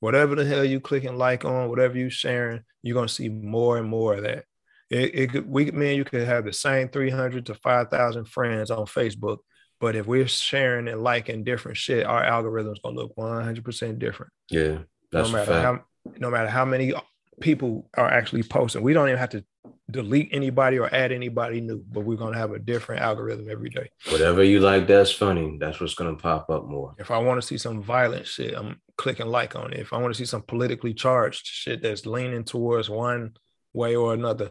[0.00, 3.88] Whatever the hell you clicking like on, whatever you sharing, you're gonna see more and
[3.88, 4.46] more of that.
[4.90, 8.86] It, it could, we man, you could have the same 300 to 5,000 friends on
[8.86, 9.38] Facebook,
[9.80, 14.32] but if we're sharing and liking different shit, our algorithm's gonna look 100% different.
[14.50, 14.78] Yeah,
[15.10, 15.64] that's no matter fact.
[15.64, 15.84] how
[16.18, 16.92] no matter how many
[17.40, 18.82] people are actually posting.
[18.82, 19.44] We don't even have to
[19.90, 23.88] delete anybody or add anybody new, but we're gonna have a different algorithm every day.
[24.10, 25.56] Whatever you like, that's funny.
[25.58, 26.94] That's what's gonna pop up more.
[26.98, 29.80] If I want to see some violent shit, I'm clicking like on it.
[29.80, 33.32] If I want to see some politically charged shit that's leaning towards one
[33.72, 34.50] way or another,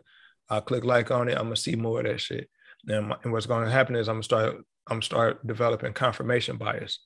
[0.50, 1.38] I click like on it.
[1.38, 2.50] I'm gonna see more of that shit.
[2.88, 4.56] And, my- and what's gonna happen is I'm gonna start
[4.90, 7.00] I'm start developing confirmation bias.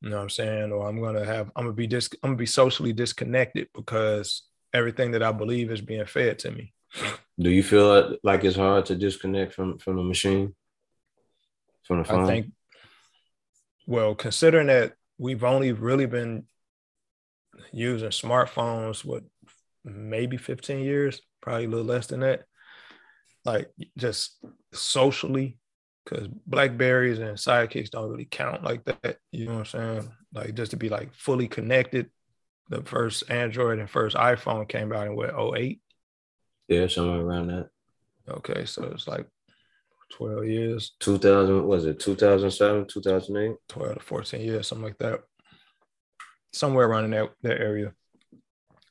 [0.00, 0.72] You know what I'm saying?
[0.72, 5.12] Or I'm gonna have I'm gonna be dis I'm gonna be socially disconnected because everything
[5.12, 6.72] that I believe is being fed to me.
[7.38, 10.54] Do you feel like it's hard to disconnect from from the machine,
[11.84, 12.24] from the phone?
[12.24, 12.52] I think,
[13.86, 16.44] well, considering that we've only really been
[17.72, 19.22] using smartphones, what
[19.84, 22.44] maybe 15 years, probably a little less than that,
[23.44, 24.38] like just
[24.72, 25.58] socially,
[26.04, 29.18] because Blackberries and sidekicks don't really count like that.
[29.30, 30.12] You know what I'm saying?
[30.32, 32.10] Like just to be like fully connected.
[32.68, 35.80] The first Android and first iPhone came out in what 08?
[36.68, 37.68] yeah, somewhere around that.
[38.28, 39.26] Okay, so it's like
[40.12, 40.92] 12 years.
[41.00, 45.20] 2000 was it 2007 2008 12 to 14 years, something like that.
[46.52, 47.92] Somewhere around in that, that area.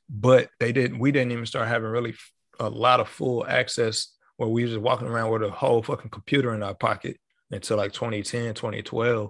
[0.09, 2.15] But they didn't, we didn't even start having really
[2.59, 4.09] a lot of full access
[4.41, 7.15] where we were just walking around with a whole fucking computer in our pocket
[7.51, 9.29] until like 2010, 2012.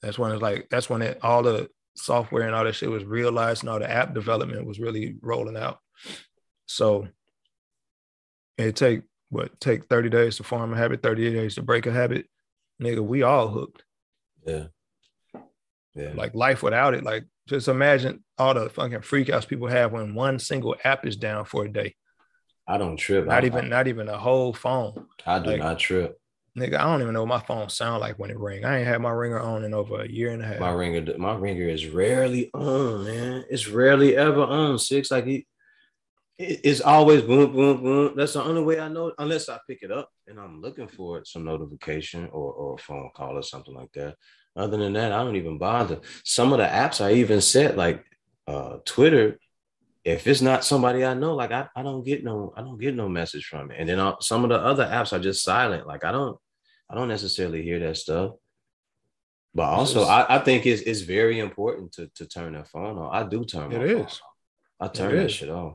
[0.00, 3.04] That's when it's like, that's when it, all the software and all that shit was
[3.04, 5.78] realized and all the app development was really rolling out.
[6.66, 7.06] So
[8.58, 11.92] it take what take 30 days to form a habit, 30 days to break a
[11.92, 12.26] habit.
[12.82, 13.84] Nigga, we all hooked
[14.44, 14.64] yeah
[15.94, 17.04] yeah like life without it.
[17.04, 21.44] Like just imagine all the fucking freakouts people have when one single app is down
[21.44, 21.94] for a day.
[22.66, 23.26] I don't trip.
[23.26, 25.06] Not I, even not even a whole phone.
[25.26, 26.18] i, I do like- not trip.
[26.58, 28.62] Nigga, I don't even know what my phone sound like when it ring.
[28.62, 30.60] I ain't had my ringer on in over a year and a half.
[30.60, 33.44] my ringer my ringer is rarely on man.
[33.48, 35.10] It's rarely ever on six.
[35.10, 35.44] Like it,
[36.38, 38.14] it- it's always boom boom boom.
[38.16, 41.18] That's the only way i know unless i pick it up and i'm looking for
[41.18, 44.16] it some notification or, or a phone call or something like that.
[44.54, 46.00] Other than that i don't even bother.
[46.24, 48.04] Some of the apps i even set like
[48.46, 49.38] uh twitter
[50.04, 52.94] if it's not somebody I know, like I, I don't get no, I don't get
[52.94, 53.76] no message from it.
[53.78, 55.86] And then uh, some of the other apps are just silent.
[55.86, 56.36] Like I don't,
[56.90, 58.32] I don't necessarily hear that stuff.
[59.54, 63.10] But also, I, I think it's it's very important to to turn that phone on.
[63.14, 63.70] I do turn.
[63.72, 64.20] It is.
[64.80, 65.32] I turn It that is.
[65.32, 65.74] shit off.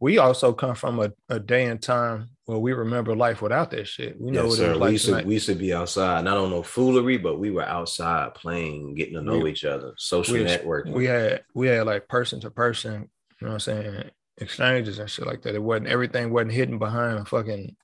[0.00, 3.86] we also come from a, a day and time where we remember life without that
[3.86, 4.20] shit.
[4.20, 4.70] We know Yes, what sir.
[4.72, 6.24] it was like we used to we used to be outside.
[6.24, 9.94] Not on no foolery, but we were outside playing, getting to know We- each other,
[9.96, 10.92] social we- networking.
[10.92, 13.08] we had we had like person to person,
[13.40, 15.54] you know what I'm saying, exchanges and shit like that.
[15.54, 17.76] It wasn't everything wasn't hidden behind a fucking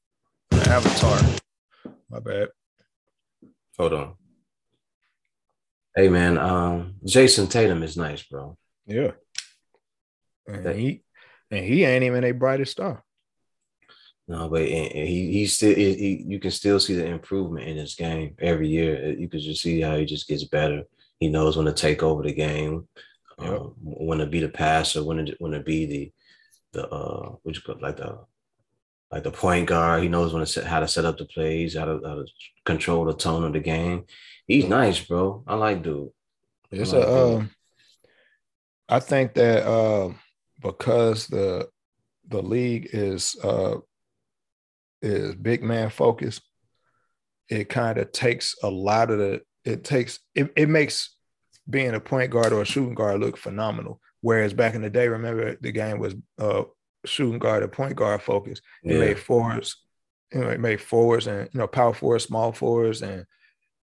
[0.53, 1.20] avatar.
[2.11, 2.48] My bad.
[3.78, 4.14] Hold on.
[5.96, 8.57] Hey man, um, Jayson Tatum is nice, bro.
[8.86, 9.12] Yeah.
[10.46, 11.03] And That- he
[11.50, 13.05] and he ain't even a brightest star.
[14.28, 17.68] No, but and- and he he still he, he- you can still see the improvement
[17.68, 19.12] in his game every year.
[19.12, 20.84] You can just see how he just gets better.
[21.20, 22.88] He knows when to take over the game,
[23.43, 23.61] Yep.
[23.61, 26.12] um, when to be the passer, when to when to be the
[26.72, 28.18] the uh what you call it, like the
[29.11, 30.03] like the point guard.
[30.03, 32.26] He knows when to set how to set up the plays, how to, how to
[32.64, 34.05] control the tone of the game.
[34.47, 35.45] He's nice, bro.
[35.47, 36.11] I like dude.
[36.70, 37.51] It's I like a um
[38.88, 40.18] I think that um
[40.62, 41.68] because the
[42.28, 43.76] the league is uh
[45.03, 46.43] is big man focused,
[47.49, 51.16] it kind of takes a lot of the it takes it, it makes
[51.68, 54.00] being a point guard or a shooting guard look phenomenal.
[54.20, 56.62] Whereas back in the day, remember the game was uh,
[57.04, 58.60] shooting guard and point guard focus.
[58.84, 59.00] It Yeah.
[59.00, 59.76] made forwards,
[60.32, 63.24] you know, it made forwards and you know power forwards, small forwards, and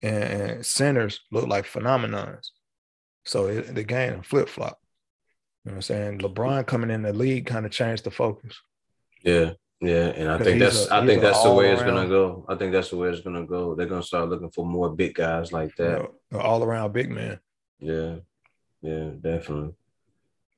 [0.03, 2.49] and, and centers look like phenomenons.
[3.25, 4.78] So it, the game flip flop.
[5.65, 6.19] You know what I'm saying?
[6.19, 8.55] LeBron coming in the league kind of changed the focus.
[9.23, 12.45] Yeah, yeah, and I think that's a- I think that's the way it's gonna go.
[12.47, 13.73] I think that's the way it's gonna go.
[13.75, 16.11] They're gonna start looking for more big guys like You that.
[16.32, 17.39] know, all around big man
[17.80, 18.15] Yeah,
[18.82, 19.73] yeah, definitely.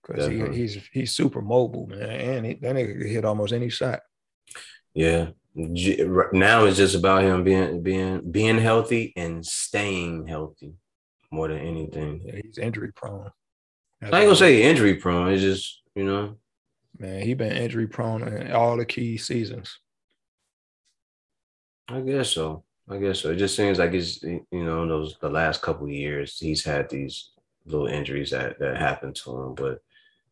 [0.01, 3.69] because he, he's he's super mobile, man, and he, that nigga can hit almost any
[3.69, 4.01] shot.
[4.93, 5.29] Yeah.
[5.55, 10.73] Now it's just about him being being being healthy and staying healthy
[11.31, 12.21] more than anything.
[12.23, 13.31] Yeah, he's injury prone.
[14.01, 15.33] I ain't gonna say injury prone.
[15.33, 16.37] It's just you know,
[16.97, 19.79] man, he been injury prone in all the key seasons.
[21.89, 22.63] I guess so.
[22.89, 23.31] I guess so.
[23.31, 27.31] It just seems like it's you know those the last couple years he's had these
[27.65, 29.79] little injuries that that happened to him, but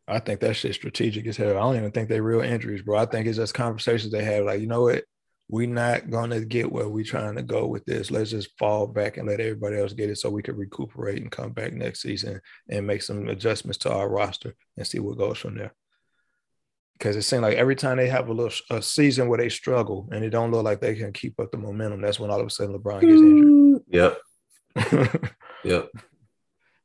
[0.07, 1.49] I think that shit's strategic as hell.
[1.49, 2.97] I don't even think they're real injuries, bro.
[2.97, 4.45] I think it's just conversations they have.
[4.45, 5.03] Like, you know what?
[5.49, 8.11] we're not gonna get where we're trying to go with this.
[8.11, 11.31] Let's just fall back and let everybody else get it so we can recuperate and
[11.31, 15.37] come back next season and make some adjustments to our roster and see what goes
[15.37, 15.73] from there.
[16.97, 20.09] Because it seems like every time they have a little a season where they struggle
[20.11, 22.47] and it don't look like they can keep up the momentum, that's when all of
[22.47, 23.47] a sudden LeBron gets injured.
[23.47, 23.79] Mm.
[23.89, 25.31] Yep.
[25.63, 25.89] Yep.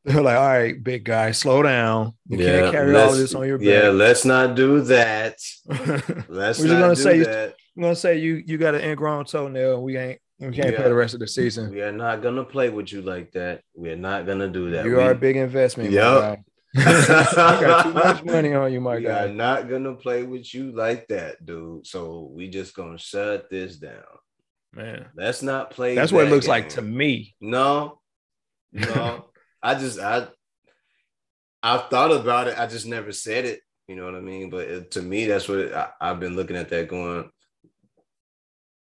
[0.04, 2.14] They're like, all right, big guy, slow down.
[2.26, 2.60] You yeah.
[2.62, 3.66] can't carry all let's- of this on your back.
[3.66, 5.36] Yeah, let's not do that.
[5.68, 7.54] Let's We're just not gonna do say- that.
[7.76, 9.82] I'm gonna say you you got an ingrown toenail.
[9.82, 10.76] We ain't we can't Yeah.
[10.76, 11.70] play the rest of the season.
[11.70, 13.62] We are not gonna play with you like that.
[13.74, 14.84] We are not gonna do that.
[14.84, 15.90] You we, are a big investment.
[15.92, 16.38] my
[16.74, 17.06] Yup.
[17.34, 17.54] guy.
[17.54, 19.32] you got too much money on you, my we are guy.
[19.32, 21.86] not gonna play with you like that, dude.
[21.86, 24.02] So we just gonna shut this down.
[24.74, 25.94] Man, Let's not play.
[25.94, 27.34] that's what it that looks like to me.
[27.40, 28.00] No,
[28.72, 29.26] no.
[29.62, 30.28] I just I
[31.62, 32.58] I've thought about it.
[32.58, 33.60] I just never said it.
[33.86, 34.48] You know what I mean?
[34.50, 37.30] But it, to me, that's what it, I, I've been looking at that going.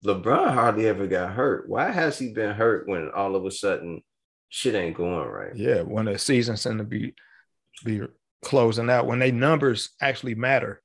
[0.05, 1.69] LeBron hardly ever got hurt.
[1.69, 4.03] Why has he been hurt when all of a sudden
[4.49, 5.55] shit ain't going right?
[5.55, 7.15] Yeah, when the season's in the be
[7.85, 8.03] be
[8.43, 10.83] closing out, when they numbers actually matter.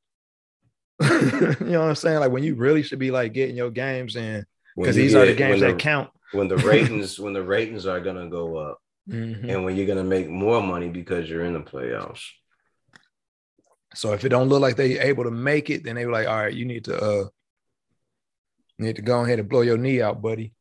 [1.01, 2.19] you know what I'm saying?
[2.19, 5.25] Like when you really should be like getting your games in because you these are
[5.25, 6.09] the games when that count.
[6.31, 8.79] when the ratings when the ratings are gonna go up
[9.09, 9.49] Mhm.
[9.49, 12.21] and when you're gonna make more money because you're in the playoffs.
[13.95, 16.27] So if it don't look like they're able to make it, then they were like,
[16.27, 17.25] all right, you need to uh
[18.79, 20.53] need to go ahead and blow your knee out, buddy.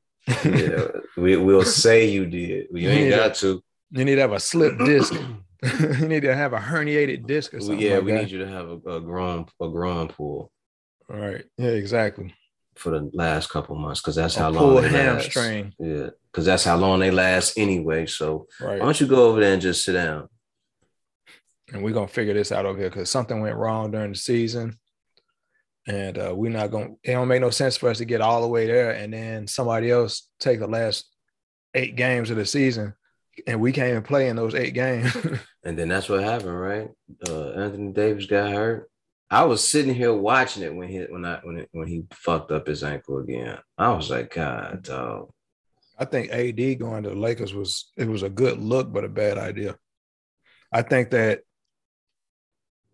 [0.45, 2.67] Yeah, we will say you did.
[2.73, 3.17] You ain't Yeah.
[3.29, 3.63] got to.
[3.91, 5.15] You need to have a slip disc.
[5.81, 7.79] you need to have a herniated disc or something.
[7.79, 8.19] yeah, like we that.
[8.23, 10.51] need you to have a, a grown a groin pull
[11.09, 11.45] All right.
[11.57, 12.35] Yeah, exactly.
[12.75, 14.93] for the last couple months because that's how long they last.
[14.93, 15.73] hamstring.
[15.79, 18.07] Yeah, because that's how long they last anyway.
[18.07, 18.79] So Right.
[18.81, 20.29] why don't you go over there and just sit down?
[21.73, 24.79] and we're gonna figure this out over here because something went wrong during the season.
[25.87, 28.43] And uh, we're not gonna it don't make no sense for us to get all
[28.43, 31.07] the way there and then somebody else take the last
[31.75, 32.95] eight games of the season
[33.47, 35.17] and we can't even play in those eight games.
[35.65, 36.89] And then that's what happened, right?
[37.29, 38.91] Uh, Anthony Davis got hurt.
[39.31, 42.51] I was sitting here watching it when he when I when it, when he fucked
[42.51, 43.59] up his ankle again.
[43.79, 45.31] I was like, God, dog.
[45.99, 49.09] I think AD going to the Lakers was it was a good look, but a
[49.09, 49.77] bad idea.
[50.73, 51.43] I think that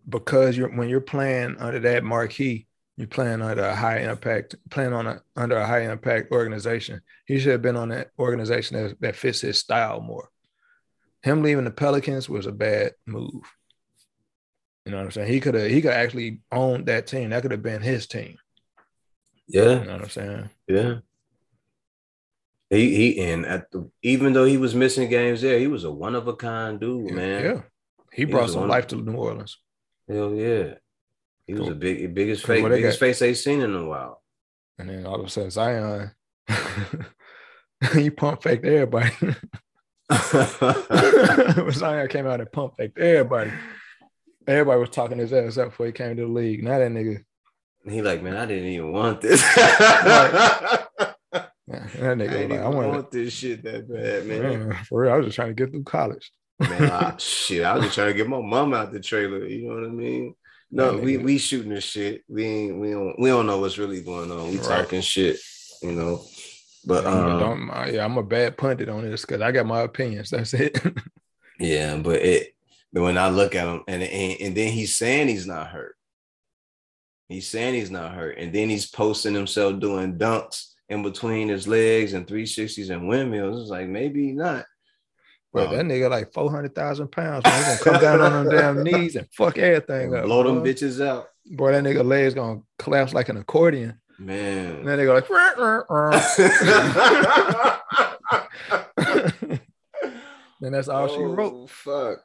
[0.08, 2.67] because you're when you're playing under that marquee,
[2.98, 7.00] you're playing under a high impact, playing on a under a high impact organization.
[7.26, 10.28] He should have been on that organization that, that fits his style more.
[11.22, 13.44] Him leaving the Pelicans was a bad move.
[14.84, 15.32] You know what I'm saying?
[15.32, 17.30] He could have he could actually owned that team.
[17.30, 18.36] That could have been his team.
[19.46, 20.50] Yeah, You know what I'm saying?
[20.66, 20.94] Yeah.
[22.70, 25.90] He he and at the even though he was missing games there, he was a
[25.90, 27.44] one of a kind dude, man.
[27.44, 27.60] Yeah.
[28.12, 29.56] He He brought some life to New Orleans.
[30.08, 30.74] Hell yeah.
[31.48, 33.06] He was a big biggest face, they biggest got?
[33.06, 34.22] face they seen in a while.
[34.78, 36.10] And then all of a sudden, Zion,
[37.96, 39.10] you pump faked everybody.
[41.72, 43.50] Zion came out and pump faked everybody.
[44.46, 46.62] Everybody was talking his ass up before he came to the league.
[46.62, 47.24] Now that nigga,
[47.86, 49.40] he like, man, I didn't even want this.
[49.56, 51.16] yeah, that
[51.72, 51.78] I
[52.14, 54.68] nigga was didn't like, I wanted, want this shit that bad, man.
[54.68, 56.30] man, for real, I was just trying to get through college.
[56.60, 59.46] man, I, shit, I was just trying to get my mom out the trailer.
[59.46, 60.34] You know what I mean?
[60.70, 62.24] No, we we shooting the shit.
[62.28, 64.50] We ain't we don't we don't know what's really going on.
[64.50, 64.64] We Right.
[64.82, 65.38] talking shit,
[65.82, 66.22] you know.
[66.84, 69.66] But Yeah, um, don't- I- yeah, I'm a bad pundit on this because I got
[69.66, 70.30] my opinions.
[70.30, 70.78] That's it.
[71.58, 72.54] yeah, but it
[72.92, 75.96] but when I look at him and, and and then he's saying he's not hurt.
[77.28, 81.68] He's saying he's not hurt, and then he's posting himself doing dunks in between his
[81.68, 83.60] legs and 360s and windmills.
[83.62, 84.64] It's like maybe not.
[85.52, 85.64] But Oh.
[85.66, 85.76] Uh-huh.
[85.76, 87.44] that nigga like 400,000 pounds.
[87.44, 87.58] Man.
[87.78, 90.24] He gonna come down on them damn knees and fuck everything up.
[90.24, 93.98] blow them bitches out, Boy, that nigga legs gonna collapse like an accordion.
[94.18, 94.74] Man.
[94.76, 97.78] And then they go like, "Rah, rah, rah."
[100.60, 101.52] and that's all she oh, wrote.
[101.54, 102.18] Oh, Fuck.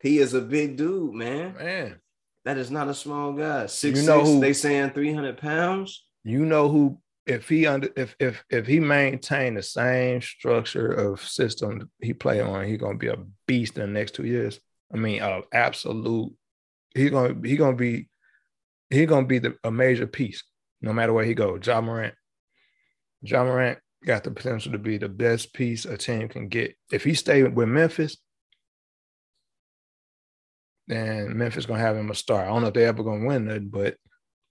[0.00, 1.54] He is a big dude, man.
[1.58, 1.96] Man,
[2.44, 3.66] That is not a small guy.
[3.66, 6.04] Six You know six, who- they saying 300 pounds.
[6.22, 11.20] you know who if he under if if if he maintained the same structure of
[11.26, 13.16] system he play on, he gonna be a
[13.46, 14.60] beast in the next two years.
[14.92, 15.22] I mean,
[15.52, 16.32] absolute.
[16.94, 18.08] He's gonna he gonna be
[18.90, 20.44] he gonna be the, a major piece
[20.82, 21.66] no matter where he goes.
[21.66, 22.14] Ja Morant,
[23.22, 27.04] Ja Morant got the potential to be the best piece a team can get if
[27.04, 28.18] he stay with Memphis.
[30.86, 32.42] Then Memphis gonna have him a star.
[32.42, 33.96] I don't know if they ever gonna win it, but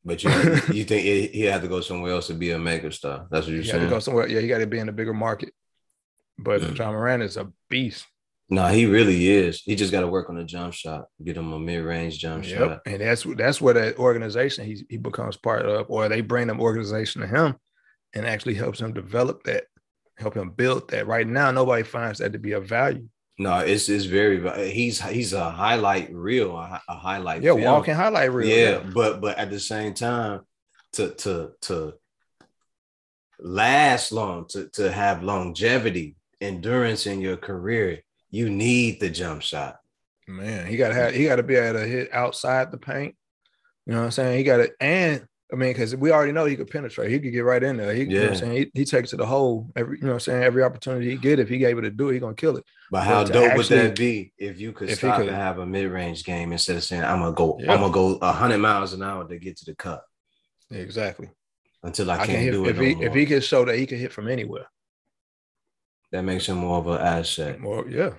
[0.05, 0.29] But you
[0.73, 3.27] you think he had to go somewhere else to be a mega star?
[3.31, 3.89] That's what you're He got to saying.
[3.89, 4.27] go somewhere.
[4.27, 5.53] Yeah, he got to be in a bigger market.
[6.37, 6.77] But Mm.
[6.77, 8.05] Ja Morant is a beast.
[8.49, 9.61] Nah, he really is.
[9.61, 12.43] He just got to work on the jump shot, get him a mid range jump
[12.43, 12.81] shot.
[12.85, 16.59] and that's that's where that organization he he becomes part of, or they bring them
[16.59, 17.55] organization to him,
[18.13, 19.63] and actually helps him develop that,
[20.17, 21.07] help him build that.
[21.07, 23.07] Right now, nobody finds that to be a value.
[23.39, 24.45] No, it's it's very.
[24.47, 27.41] Uh, he's he's a highlight reel, a, a highlight.
[27.41, 27.63] Yeah, film.
[27.63, 28.47] walking highlight reel.
[28.47, 30.41] Yeah, but but at the same time,
[30.93, 31.93] to to to
[33.39, 39.79] last long, to to have longevity, endurance in your career, you need the jump shot.
[40.27, 43.15] man, he got to have he got to be able to hit outside the paint.
[43.87, 44.37] You know what I'm saying?
[44.37, 45.27] He got to and.
[45.53, 47.11] I mean, because we already know he could penetrate.
[47.11, 47.93] He could get right in there.
[47.93, 48.39] He, you know I'm Yeah.
[48.39, 48.51] saying?
[48.53, 50.43] He, he takes it to the hole every, you know what I'm saying?
[50.43, 52.65] Every opportunity he get, if he able to do it, he gonna kill it.
[52.89, 55.59] But how to dope would that be if you could if stop could- and have
[55.59, 57.71] a mid range game instead of saying I'm gonna go, Yeah.
[57.71, 60.03] I'm gonna go hundred miles an hour to get to the cup
[60.71, 61.29] Exactly.
[61.83, 63.05] until I I can't can hit, do it if no he more.
[63.05, 64.65] if he can show that he can hit from anywhere.
[66.11, 67.61] that makes him more of an asset.
[67.61, 68.13] Well, yeah,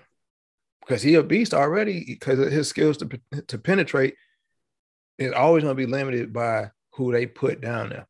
[0.80, 2.05] because he a beast already.
[2.07, 3.09] Because his skills to
[3.49, 4.14] to penetrate
[5.18, 8.07] is always going to be limited by who they put down there.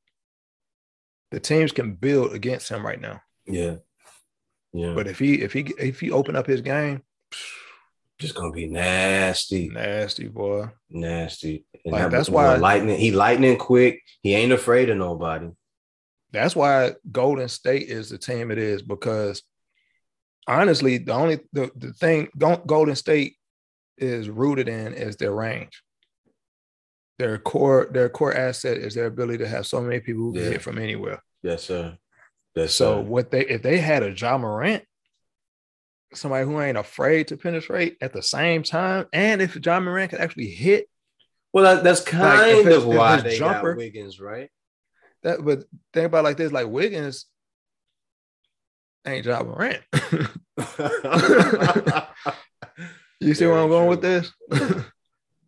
[1.30, 3.76] The teams can build against him right now, Yeah,
[4.72, 4.94] yeah.
[4.94, 7.02] but if he if he if he open up his game,
[8.20, 10.68] just gonna be nasty, nasty boy.
[10.90, 11.64] nasty.
[11.84, 12.98] And Like, that's why- lightning.
[12.98, 14.00] He lightning quick.
[14.22, 15.48] He ain't afraid of nobody.
[16.32, 19.42] That's why Golden State is the team it is because
[20.46, 23.36] honestly, the only the, the thing Go- Golden State
[23.98, 25.82] is rooted in is their range.
[27.18, 30.42] Their core their core asset is their ability to have so many people who can
[30.42, 30.50] Yeah.
[30.50, 31.22] hit from anywhere.
[31.42, 31.96] Yes, sir.
[32.56, 33.02] Yes, So sir.
[33.02, 34.84] what they if they had a Ja Morant,
[36.12, 40.20] somebody who ain't afraid to penetrate at the same time, and if Ja Morant could
[40.20, 40.88] actually hit
[41.52, 44.50] Well, that, that's kind his- of why they jumper- got Wiggins, right?
[45.22, 47.26] that, but think about it like this: like Wiggins
[49.06, 49.82] ain't Ja Morant.
[53.20, 54.32] you see where I'm going with this?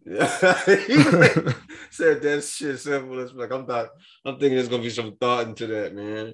[0.86, 1.02] he
[1.90, 3.88] said that shit simple as like I'm not.
[4.24, 6.26] I'm thinking there's gonna be some thought into that, man.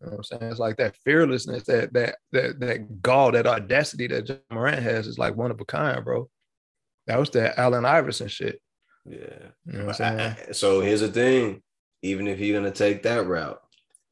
[0.00, 0.42] You know what I'm saying?
[0.50, 5.06] It's like that fearlessness, that that that that gall, that audacity that Ja Morant has
[5.06, 6.28] is like one of a kind, bro.
[7.06, 8.60] That was that Allen Iverson shit.
[9.06, 9.48] Yeah.
[9.66, 10.36] You know what I'm saying?
[10.48, 11.62] I- so here's the thing:
[12.02, 13.60] even if you're gonna take that route,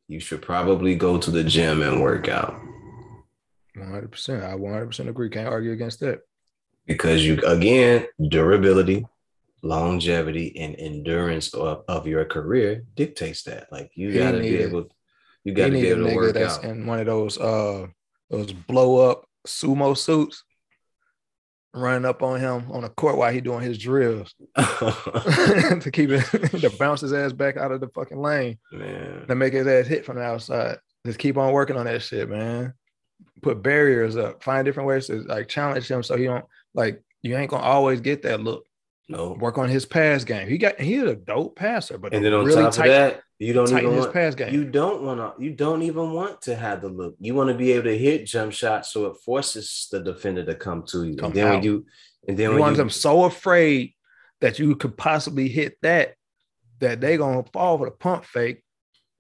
[0.09, 2.55] you should probably go to the gym and work out
[3.77, 4.11] 100.
[4.11, 5.29] percent I 100 percent agree.
[5.29, 6.21] Can't argue against that.
[6.87, 9.07] Because you again durability,
[9.63, 13.71] longevity, and endurance of, of your career dictates that.
[13.71, 14.89] Like you gotta be able,
[15.45, 16.65] you gotta be a able to work that's out.
[16.65, 17.87] in one of those uh
[18.31, 20.45] those blow up sumo suits,
[21.75, 26.23] running up on him on the court while he doing his drills to keep it
[26.61, 28.59] to bounce his ass back out of the fucking lane.
[28.73, 30.79] Man, to make his ass hit from the outside.
[31.05, 32.75] Just keep on working on that shit, man.
[33.41, 34.43] Put barriers up.
[34.43, 36.45] Find different ways to like challenge him so he don't
[36.75, 38.65] like you ain't gonna always get that look.
[39.09, 39.33] no.
[39.33, 40.49] Work on his pass game.
[40.49, 43.21] He got he's a dope passer, but And then on really top tight, of that,
[43.39, 44.55] you don't even his want, pass game.
[44.55, 47.15] you don't want to, you don't even want to have the look.
[47.21, 50.55] You want to be able to hit jump shots so it forces the defender to
[50.55, 51.17] come to you.
[51.17, 51.65] Come and then when out.
[51.65, 51.87] you,
[52.29, 53.93] and then you when want you, them so afraid
[54.41, 56.15] that you could possibly hit that
[56.81, 58.63] that they gonna fall for the pump fake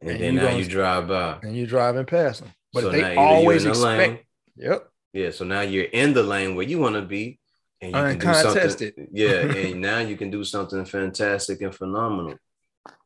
[0.00, 1.38] and and then you now gonna- you drive by.
[1.42, 2.50] and you driving past them.
[2.72, 4.18] But so they always the expect, lane,
[4.56, 5.30] yep, yeah.
[5.30, 7.38] So now you're in the lane where you want to be,
[7.82, 8.34] and you can.
[8.34, 8.94] Uncontested.
[9.12, 12.36] Yeah, and now you can do something fantastic and phenomenal.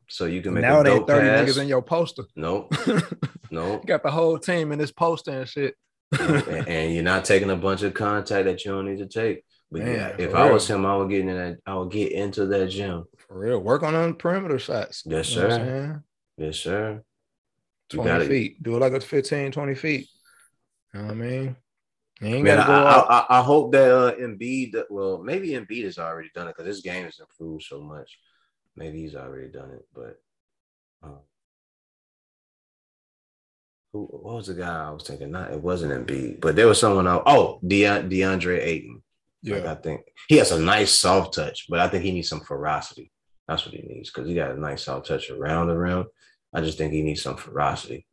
[0.09, 1.49] So you can make now a it ain't dope 30 pass.
[1.49, 2.23] niggas in your poster.
[2.37, 3.01] Nope, you
[3.51, 3.85] nope.
[3.85, 5.75] got the whole team in this poster and shit.
[6.17, 9.43] and, and you're not taking a bunch of contact that you don't need to take.
[9.69, 10.53] But Man, yeah, if I real.
[10.53, 11.57] was him, I would get in that.
[11.65, 13.03] I would get into that gym.
[13.17, 13.59] For real.
[13.59, 15.03] Work on them perimeter shots.
[15.05, 16.03] Yes, You sir.
[16.37, 17.03] Yes, sir.
[17.91, 18.27] You 20 got it.
[18.29, 18.63] feet.
[18.63, 20.07] Do it like a 15, 20 feet.
[20.93, 21.55] You know what I mean?
[22.19, 26.55] Man, I, I, I, hope that uh, Embiid, well, maybe Embiid has already done it
[26.57, 28.17] because this game has improved so much.
[28.75, 30.19] Maybe he's already done it, but
[31.03, 31.19] uh,
[33.93, 35.31] who what was the guy I was thinking?
[35.31, 37.23] Not it wasn't Embiid, but there was someone else.
[37.25, 39.03] Oh, De- DeAndre Ayton.
[39.43, 42.29] Yeah, like I think he has a nice soft touch, but I think he needs
[42.29, 43.11] some ferocity.
[43.47, 46.05] That's what he needs because he got a nice soft touch around the rim.
[46.53, 48.07] I just think he needs some ferocity.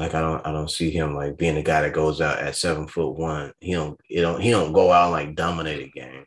[0.00, 2.56] Like I don't I don't see him like being the guy that goes out at
[2.56, 3.52] seven foot one.
[3.60, 6.24] He don't he don't he don't go out and like dominate a game.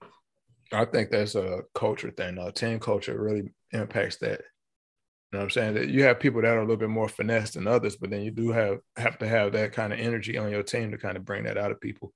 [0.72, 2.36] I think that's a culture thing.
[2.36, 2.52] Though.
[2.52, 4.42] Team culture really impacts that.
[5.32, 5.74] You know what I'm saying?
[5.74, 8.22] That you have people that are a little bit more finesse than others, but then
[8.22, 11.18] you do have have to have that kind of energy on your team to kind
[11.18, 12.14] of bring that out of people.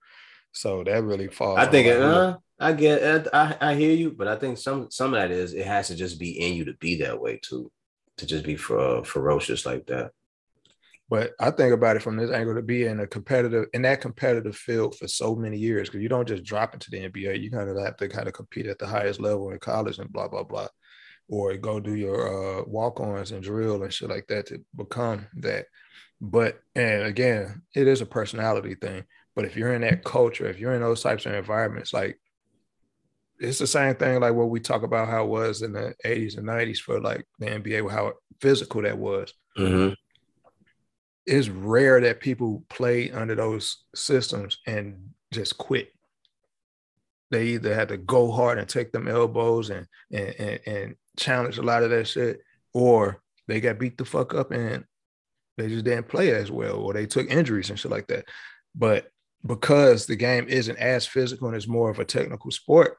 [0.51, 1.57] So that really falls.
[1.57, 5.19] I think uh, I get I, I hear you, but I think some some of
[5.19, 7.71] that is it has to just be in you to be that way too,
[8.17, 10.11] to just be for, uh, ferocious like that.
[11.09, 14.01] But I think about it from this angle to be in a competitive in that
[14.01, 17.41] competitive field for so many years because you don't just drop into the NBA.
[17.41, 20.11] You kind of have to kind of compete at the highest level in college and
[20.11, 20.67] blah blah blah,
[21.29, 25.67] or go do your uh, walk-ons and drill and shit like that to become that.
[26.19, 29.05] But and again, it is a personality thing.
[29.33, 32.19] But if you're in that culture, if you're in those types of environments, like
[33.39, 36.37] it's the same thing like what we talk about how it was in the 80s
[36.37, 39.33] and 90s for like the NBA, how physical that was.
[39.57, 39.93] Mm-hmm.
[41.27, 45.93] It's rare that people play under those systems and just quit.
[47.29, 51.57] They either had to go hard and take them elbows and and, and, and challenge
[51.57, 52.39] a lot of that shit,
[52.73, 54.85] or they got beat the fuck up and
[55.57, 58.25] they just didn't play as well, or they took injuries and shit like that.
[58.73, 59.09] But
[59.45, 62.97] because the game isn't as physical and it's more of a technical sport,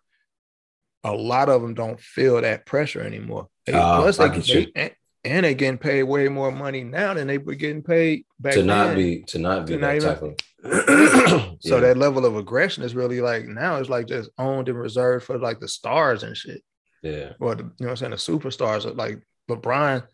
[1.05, 3.49] a lot of them don't feel that pressure anymore.
[3.74, 4.97] uh, plus, they, they
[5.29, 8.62] and, they getting paid way more money now than they were getting paid back to
[8.62, 8.97] not then.
[8.97, 10.37] be to not be to that not type of.
[11.61, 11.81] so yeah.
[11.81, 15.39] that level of aggression is really like now it's like just owned and reserved for
[15.39, 16.62] like the stars and shit.
[17.03, 17.33] Yeah.
[17.39, 20.07] Well, you know what I'm saying the superstars are like LeBron,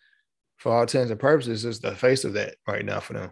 [0.57, 3.31] for all intents and purposes, is the face of that right now for them.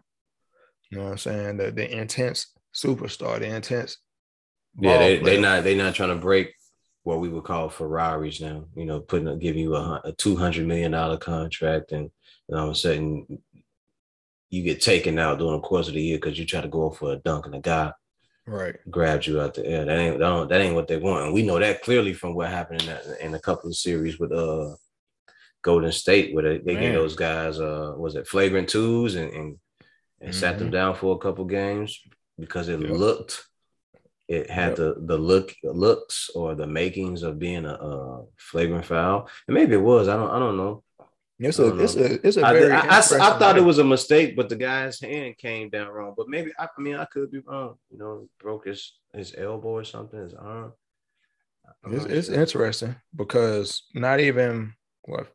[0.90, 1.56] You know what I'm saying?
[1.58, 3.98] The the intense superstar, the intense.
[4.78, 6.54] Yeah, they they not they not trying to break
[7.04, 8.64] what we would call Ferraris now.
[8.74, 12.10] You know, putting giving you a, a two hundred million dollar contract, and,
[12.48, 13.42] and all of a sudden
[14.50, 16.90] you get taken out during the course of the year because you try to go
[16.90, 17.90] for a dunk and a guy
[18.46, 19.84] right grabs you out the air.
[19.84, 22.50] That ain't that, that ain't what they want, and we know that clearly from what
[22.50, 24.74] happened in, that, in a couple of series with uh
[25.62, 29.58] Golden State, where they, they gave those guys uh was it flagrant twos and and,
[30.20, 30.32] and mm-hmm.
[30.32, 30.74] sat them mm-hmm.
[30.74, 32.00] down for a couple games
[32.38, 32.90] because it yep.
[32.90, 33.44] looked
[34.28, 34.76] it had yep.
[34.76, 39.74] the the look looks or the makings of being a, a flagrant foul, and maybe
[39.74, 40.08] it was.
[40.08, 40.82] I don't I don't know.
[41.38, 42.70] It's a, it's a, it's a very.
[42.70, 45.88] I, I, I, I thought it was a mistake, but the guy's hand came down
[45.88, 46.14] wrong.
[46.16, 47.76] But maybe I, I mean I could be wrong.
[47.90, 50.72] You know, broke his his elbow or something, his arm.
[51.90, 55.32] It's, it's interesting because not even what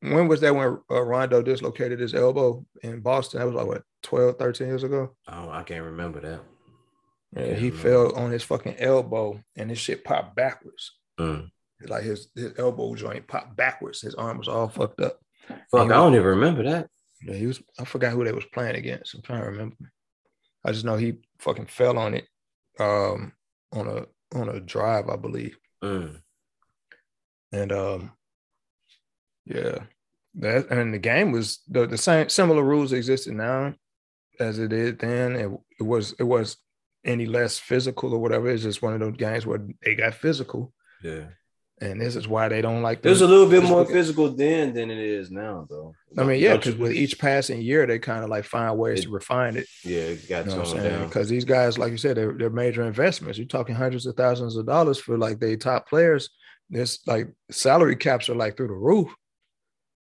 [0.00, 3.40] when was that when uh, Rondo dislocated his elbow in Boston?
[3.40, 5.16] That was like what 12, 13 years ago.
[5.26, 6.40] Oh, I can't remember that.
[7.36, 10.92] Yeah, he fell on his fucking elbow and his shit popped backwards.
[11.20, 11.50] Mm.
[11.86, 14.00] Like his, his elbow joint popped backwards.
[14.00, 15.18] His arm was all fucked up.
[15.70, 16.88] Fuck, I don't even remember that.
[17.22, 17.62] Yeah, he was.
[17.78, 19.14] I forgot who they was playing against.
[19.14, 19.76] I'm trying to remember.
[20.64, 22.26] I just know he fucking fell on it,
[22.78, 23.32] um,
[23.72, 25.56] on a on a drive, I believe.
[25.82, 26.20] Mm.
[27.52, 28.12] And um,
[29.46, 29.78] yeah,
[30.36, 32.28] that and the game was the, the same.
[32.28, 33.74] Similar rules existed now
[34.38, 35.36] as it did then.
[35.36, 35.50] It,
[35.80, 36.56] it was it was
[37.08, 38.48] any less physical or whatever.
[38.50, 40.72] It's just one of those games where they got physical.
[41.02, 41.24] Yeah.
[41.80, 43.02] And this is why they don't like.
[43.02, 45.94] There's a little bit more physical then than it is now, though.
[46.18, 49.02] I mean, yeah, because with each passing year, they kind of like find ways it,
[49.04, 49.66] to refine it.
[49.84, 51.06] Yeah, it got you know down.
[51.06, 53.38] Because these guys, like you said, they're, they're major investments.
[53.38, 56.30] You're talking hundreds of thousands of dollars for like they top players.
[56.68, 59.14] This like salary caps are like through the roof.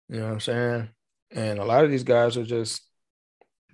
[0.08, 0.88] You know what I'm saying?
[1.30, 2.80] And a lot of these guys are just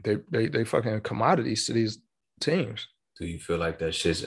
[0.03, 1.99] they they they fucking commodities to these
[2.41, 2.89] teams.
[3.19, 4.25] Do you feel like that shit's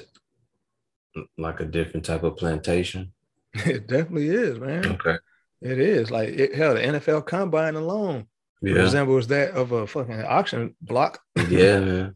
[1.38, 3.12] like a different type of plantation?
[3.66, 4.86] It definitely is, man.
[4.86, 5.18] Okay.
[5.62, 6.12] It is.
[6.12, 8.28] Like it, hell, the NFL combine alone
[8.62, 8.74] yeah.
[8.74, 11.20] resembles that of a fucking auction block.
[11.50, 12.16] yeah, man.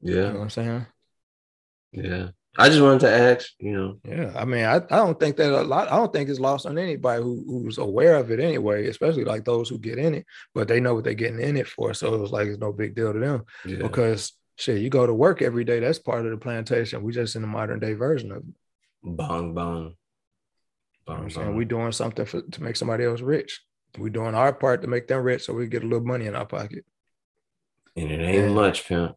[0.00, 0.14] Yeah.
[0.14, 0.86] You know what I'm saying?
[1.92, 2.28] Yeah.
[2.56, 3.98] I just wanted to ask, you know.
[4.04, 5.90] Yeah, I mean, I, I don't think that a lot.
[5.90, 9.44] I don't think it's lost on anybody who, who's aware of it anyway, especially like
[9.44, 11.94] those who get in it, but they know what they're getting in it for.
[11.94, 13.78] So it was like it's no big deal to them yeah.
[13.78, 15.80] because shit, you go to work every day.
[15.80, 17.02] That's part of the plantation.
[17.02, 18.54] We just in the modern day version of it.
[19.02, 19.94] Bong bong.
[21.06, 21.56] bong, bong.
[21.56, 23.60] We doing something for, to make somebody else rich.
[23.98, 26.34] We doing our part to make them rich, so we get a little money in
[26.34, 26.84] our pocket.
[27.96, 29.12] And it ain't and, much, pimp.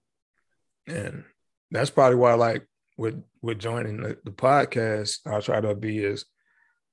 [0.86, 1.24] and
[1.72, 2.68] that's probably why, like
[2.98, 6.26] with with joining the, the podcast, I try to be as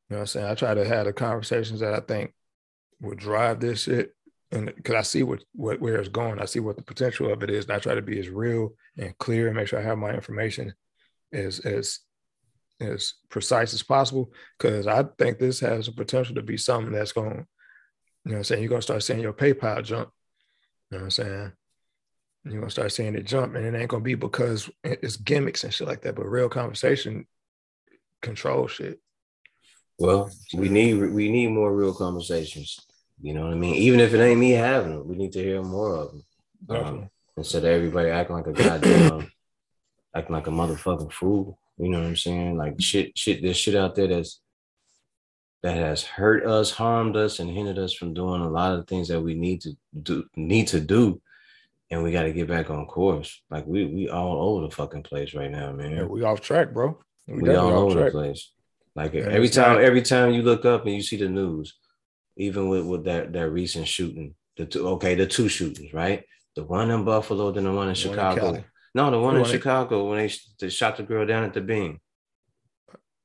[0.08, 2.32] you know, what I'm saying I try to have the conversations that I think
[3.00, 4.14] would drive this shit,
[4.54, 7.42] and because I see what what where it's going, I see what the potential of
[7.42, 9.82] it is, and I try to be as real and clear and make sure I
[9.82, 10.72] have my information
[11.32, 11.98] as as
[12.80, 17.12] as precise as possible because I think this has a potential to be something that's
[17.12, 17.46] going,
[18.24, 20.10] you know, I'm saying you're gonna start seeing your PayPal jump.
[20.90, 21.52] You know what I'm saying?
[22.44, 25.74] You're gonna start seeing it jump, and it ain't gonna be because it's gimmicks and
[25.74, 27.26] shit like that, but real conversation
[28.22, 29.00] control shit.
[29.98, 32.78] Well, we need we need more real conversations.
[33.20, 33.74] You know what I mean?
[33.76, 36.24] Even if it ain't me having them, we need to hear more of them.
[36.68, 39.30] Um, instead of everybody acting like a goddamn,
[40.14, 41.58] acting like a motherfucking fool.
[41.78, 42.56] You know what I'm saying?
[42.56, 43.42] Like shit, shit.
[43.42, 44.40] There's shit out there that's
[45.62, 49.08] that has hurt us, harmed us, and hindered us from doing a lot of things
[49.08, 50.24] that we need to do.
[50.36, 51.20] Need to do
[51.94, 53.40] and we got to get back on course.
[53.50, 55.92] Like we we all over the fucking place right now, man.
[55.92, 56.98] Yeah, we off track, bro.
[57.26, 58.06] We, we all over track.
[58.06, 58.50] the place.
[58.94, 59.82] Like and every time, not...
[59.82, 61.74] every time you look up and you see the news,
[62.36, 66.24] even with with that that recent shooting, the two okay, the two shootings, right?
[66.56, 68.46] The one in Buffalo, then the one in the Chicago.
[68.46, 68.64] One in
[68.94, 70.08] no, the one the in one Chicago in...
[70.08, 72.00] when they, they shot the girl down at the Bean.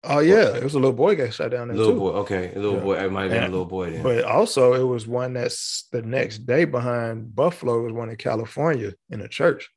[0.03, 1.77] Oh yeah, it was a little boy got shot down there.
[1.77, 1.99] Little too.
[1.99, 2.83] boy, okay, a little yeah.
[2.83, 2.97] boy.
[3.03, 4.03] It might have been and, a little boy then.
[4.03, 7.81] But also, it was one that's the next day behind Buffalo.
[7.81, 9.69] Was one in California in a church.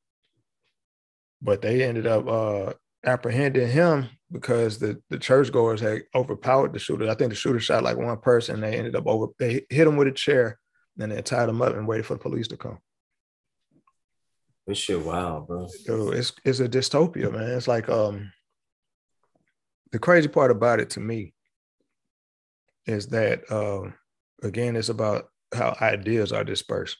[1.40, 2.72] But they ended up uh,
[3.04, 7.08] apprehending him because the the churchgoers had overpowered the shooter.
[7.08, 8.60] I think the shooter shot like one person.
[8.60, 9.26] They ended up over.
[9.38, 10.58] They hit him with a chair,
[10.98, 12.78] and they tied him up and waited for the police to come.
[14.66, 15.68] This shit wild, bro.
[15.68, 17.50] So it's it's a dystopia, man.
[17.50, 18.32] It's like um
[19.92, 21.34] the crazy part about it to me
[22.86, 23.90] is that uh,
[24.42, 26.98] again, it's about how ideas are dispersed.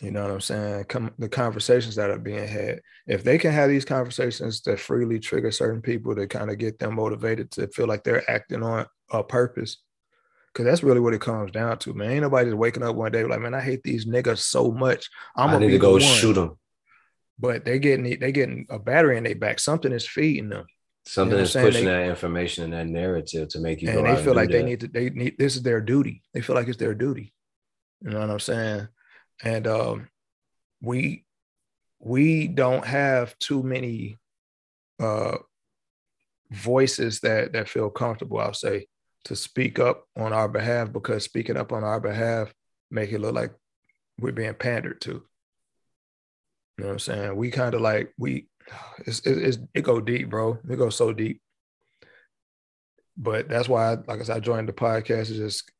[0.00, 0.84] You know what I'm saying?
[0.84, 2.80] Come, the conversations that are being had.
[3.06, 6.78] If they can have these conversations that freely trigger certain people to kind of get
[6.78, 9.78] them motivated to feel like they're acting on a purpose,
[10.52, 12.10] because that's really what it comes down to, man.
[12.10, 15.08] Ain't nobody just waking up one day like, man, I hate these niggas so much.
[15.36, 16.58] I'm gonna need to go shoot them.
[17.38, 19.58] But they getting they getting a battery in their back.
[19.58, 20.66] Something is feeding them.
[21.06, 23.90] Something you know is pushing they, that information and that narrative to make you.
[23.90, 24.88] And they feel like they need to.
[24.88, 26.22] They need this is their duty.
[26.32, 27.32] They feel like it's their duty.
[28.02, 28.88] You know what I'm saying?
[29.44, 30.08] And um,
[30.82, 31.24] we
[32.00, 34.18] we don't have too many
[34.98, 35.36] uh,
[36.50, 38.40] voices that that feel comfortable.
[38.40, 38.86] I'll say
[39.24, 42.52] to speak up on our behalf because speaking up on our behalf
[42.90, 43.52] make it look like
[44.18, 45.10] we're being pandered to.
[45.10, 45.22] You
[46.78, 47.36] know what I'm saying?
[47.36, 48.48] We kind of like we
[49.06, 50.58] it's, it's, it go deep, bro.
[50.68, 51.40] It goes so deep.
[53.16, 55.70] But that's why, I, like I said, I joined the podcast is just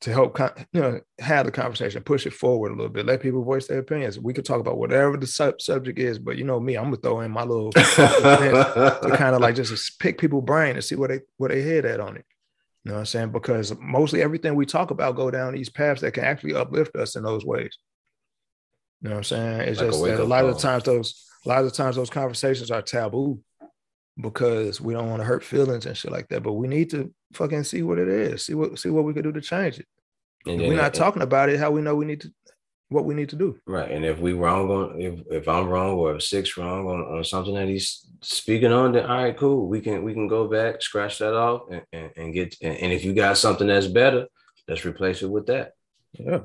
[0.00, 0.38] to help,
[0.72, 3.78] you know, have the conversation, push it forward a little bit, let people voice their
[3.78, 4.18] opinions.
[4.18, 6.96] We could talk about whatever the sub- subject is, but you know me, I'm gonna
[6.96, 7.82] throw in my little to
[9.16, 12.00] kind of like just pick people's brain and see what they what they head at
[12.00, 12.24] on it.
[12.84, 13.30] You know what I'm saying?
[13.30, 17.16] Because mostly everything we talk about go down these paths that can actually uplift us
[17.16, 17.78] in those ways.
[19.00, 19.60] You know what I'm saying?
[19.62, 20.50] It's like just a, a lot call.
[20.50, 23.40] of the times those a lot of the times those conversations are taboo
[24.20, 26.42] because we don't want to hurt feelings and shit like that.
[26.42, 29.22] But we need to fucking see what it is, see what see what we can
[29.22, 29.86] do to change it.
[30.46, 32.32] And we're not talking about it, how we know we need to
[32.88, 33.58] what we need to do.
[33.66, 33.90] Right.
[33.90, 37.24] And if we wrong on if if I'm wrong or if six wrong on, on
[37.24, 39.68] something that he's speaking on, then all right, cool.
[39.68, 42.92] We can we can go back, scratch that off and, and, and get and, and
[42.92, 44.26] if you got something that's better,
[44.68, 45.72] let's replace it with that.
[46.12, 46.40] Yeah.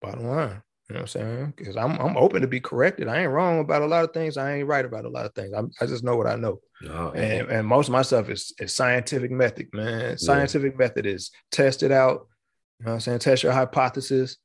[0.00, 0.62] Bottom line.
[0.88, 1.54] You know what I'm saying?
[1.56, 3.08] Because I'm I'm open to be corrected.
[3.08, 4.36] I ain't wrong about a lot of things.
[4.36, 5.54] I ain't right about a lot of things.
[5.56, 6.60] I'm, i just know what I know.
[6.90, 10.18] Oh, and, and most of my stuff is, is scientific method, man.
[10.18, 10.78] Scientific yeah.
[10.78, 12.26] method is test it out.
[12.78, 13.20] You know what I'm saying?
[13.20, 14.36] Test your hypothesis.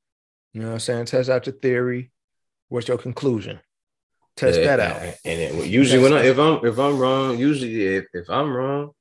[0.54, 1.06] You know what I'm saying?
[1.06, 2.12] Test out your theory.
[2.70, 3.60] What's your conclusion?
[4.38, 5.02] Test yeah, that out.
[5.26, 8.92] And it, usually when I, if I'm if I'm wrong, usually if, if I'm wrong,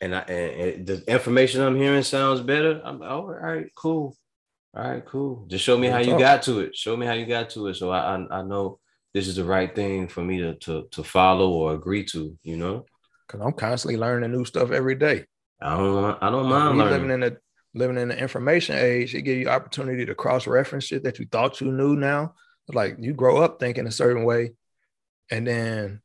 [0.00, 4.16] and I and the information I'm hearing sounds better, I'm oh, all right, cool.
[4.78, 5.44] All right, cool.
[5.48, 6.76] Just show me how you got to it.
[6.76, 8.78] Show me how you got to it, so I, I, I know
[9.12, 12.38] this is the right thing for me to to to follow or agree to.
[12.44, 12.86] You know,
[13.26, 15.24] because I'm constantly learning new stuff every day.
[15.60, 16.92] I don't I don't mind learning.
[16.92, 17.38] living in the
[17.74, 19.16] living in the information age.
[19.16, 21.96] It gives you opportunity to cross reference shit that you thought you knew.
[21.96, 22.34] Now,
[22.72, 24.52] like you grow up thinking a certain way,
[25.28, 26.02] and then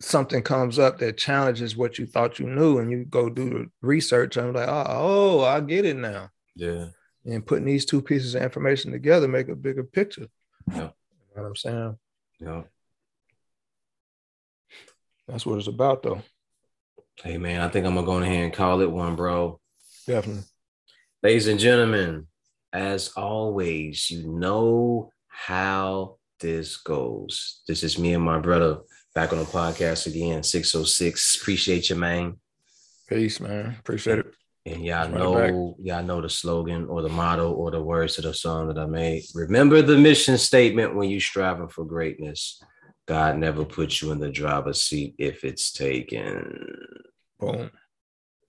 [0.00, 3.70] something comes up that challenges what you thought you knew, and you go do the
[3.82, 4.36] research.
[4.36, 6.30] And I'm like, oh, oh, I get it now.
[6.56, 6.86] Yeah
[7.26, 10.28] and putting these two pieces of information together make a bigger picture.
[10.68, 10.76] Yeah.
[10.76, 10.92] You know
[11.42, 11.98] what I'm saying?
[12.40, 12.62] Yeah.
[15.28, 16.22] That's what it's about though.
[17.22, 19.60] Hey man, I think I'm gonna go ahead and call it one, bro.
[20.06, 20.44] Definitely.
[21.22, 22.26] Ladies and gentlemen,
[22.72, 27.62] as always, you know how this goes.
[27.66, 28.80] This is me and my brother
[29.14, 30.42] back on the podcast again.
[30.42, 31.40] 606.
[31.40, 32.38] Appreciate you, man.
[33.08, 33.76] Peace, man.
[33.80, 34.26] Appreciate it.
[34.66, 38.34] And y'all know, y'all know the slogan or the motto or the words of the
[38.34, 39.22] song that I made.
[39.32, 42.60] Remember the mission statement when you striving for greatness.
[43.06, 46.66] God never puts you in the driver's seat if it's taken.
[47.38, 47.70] Boom.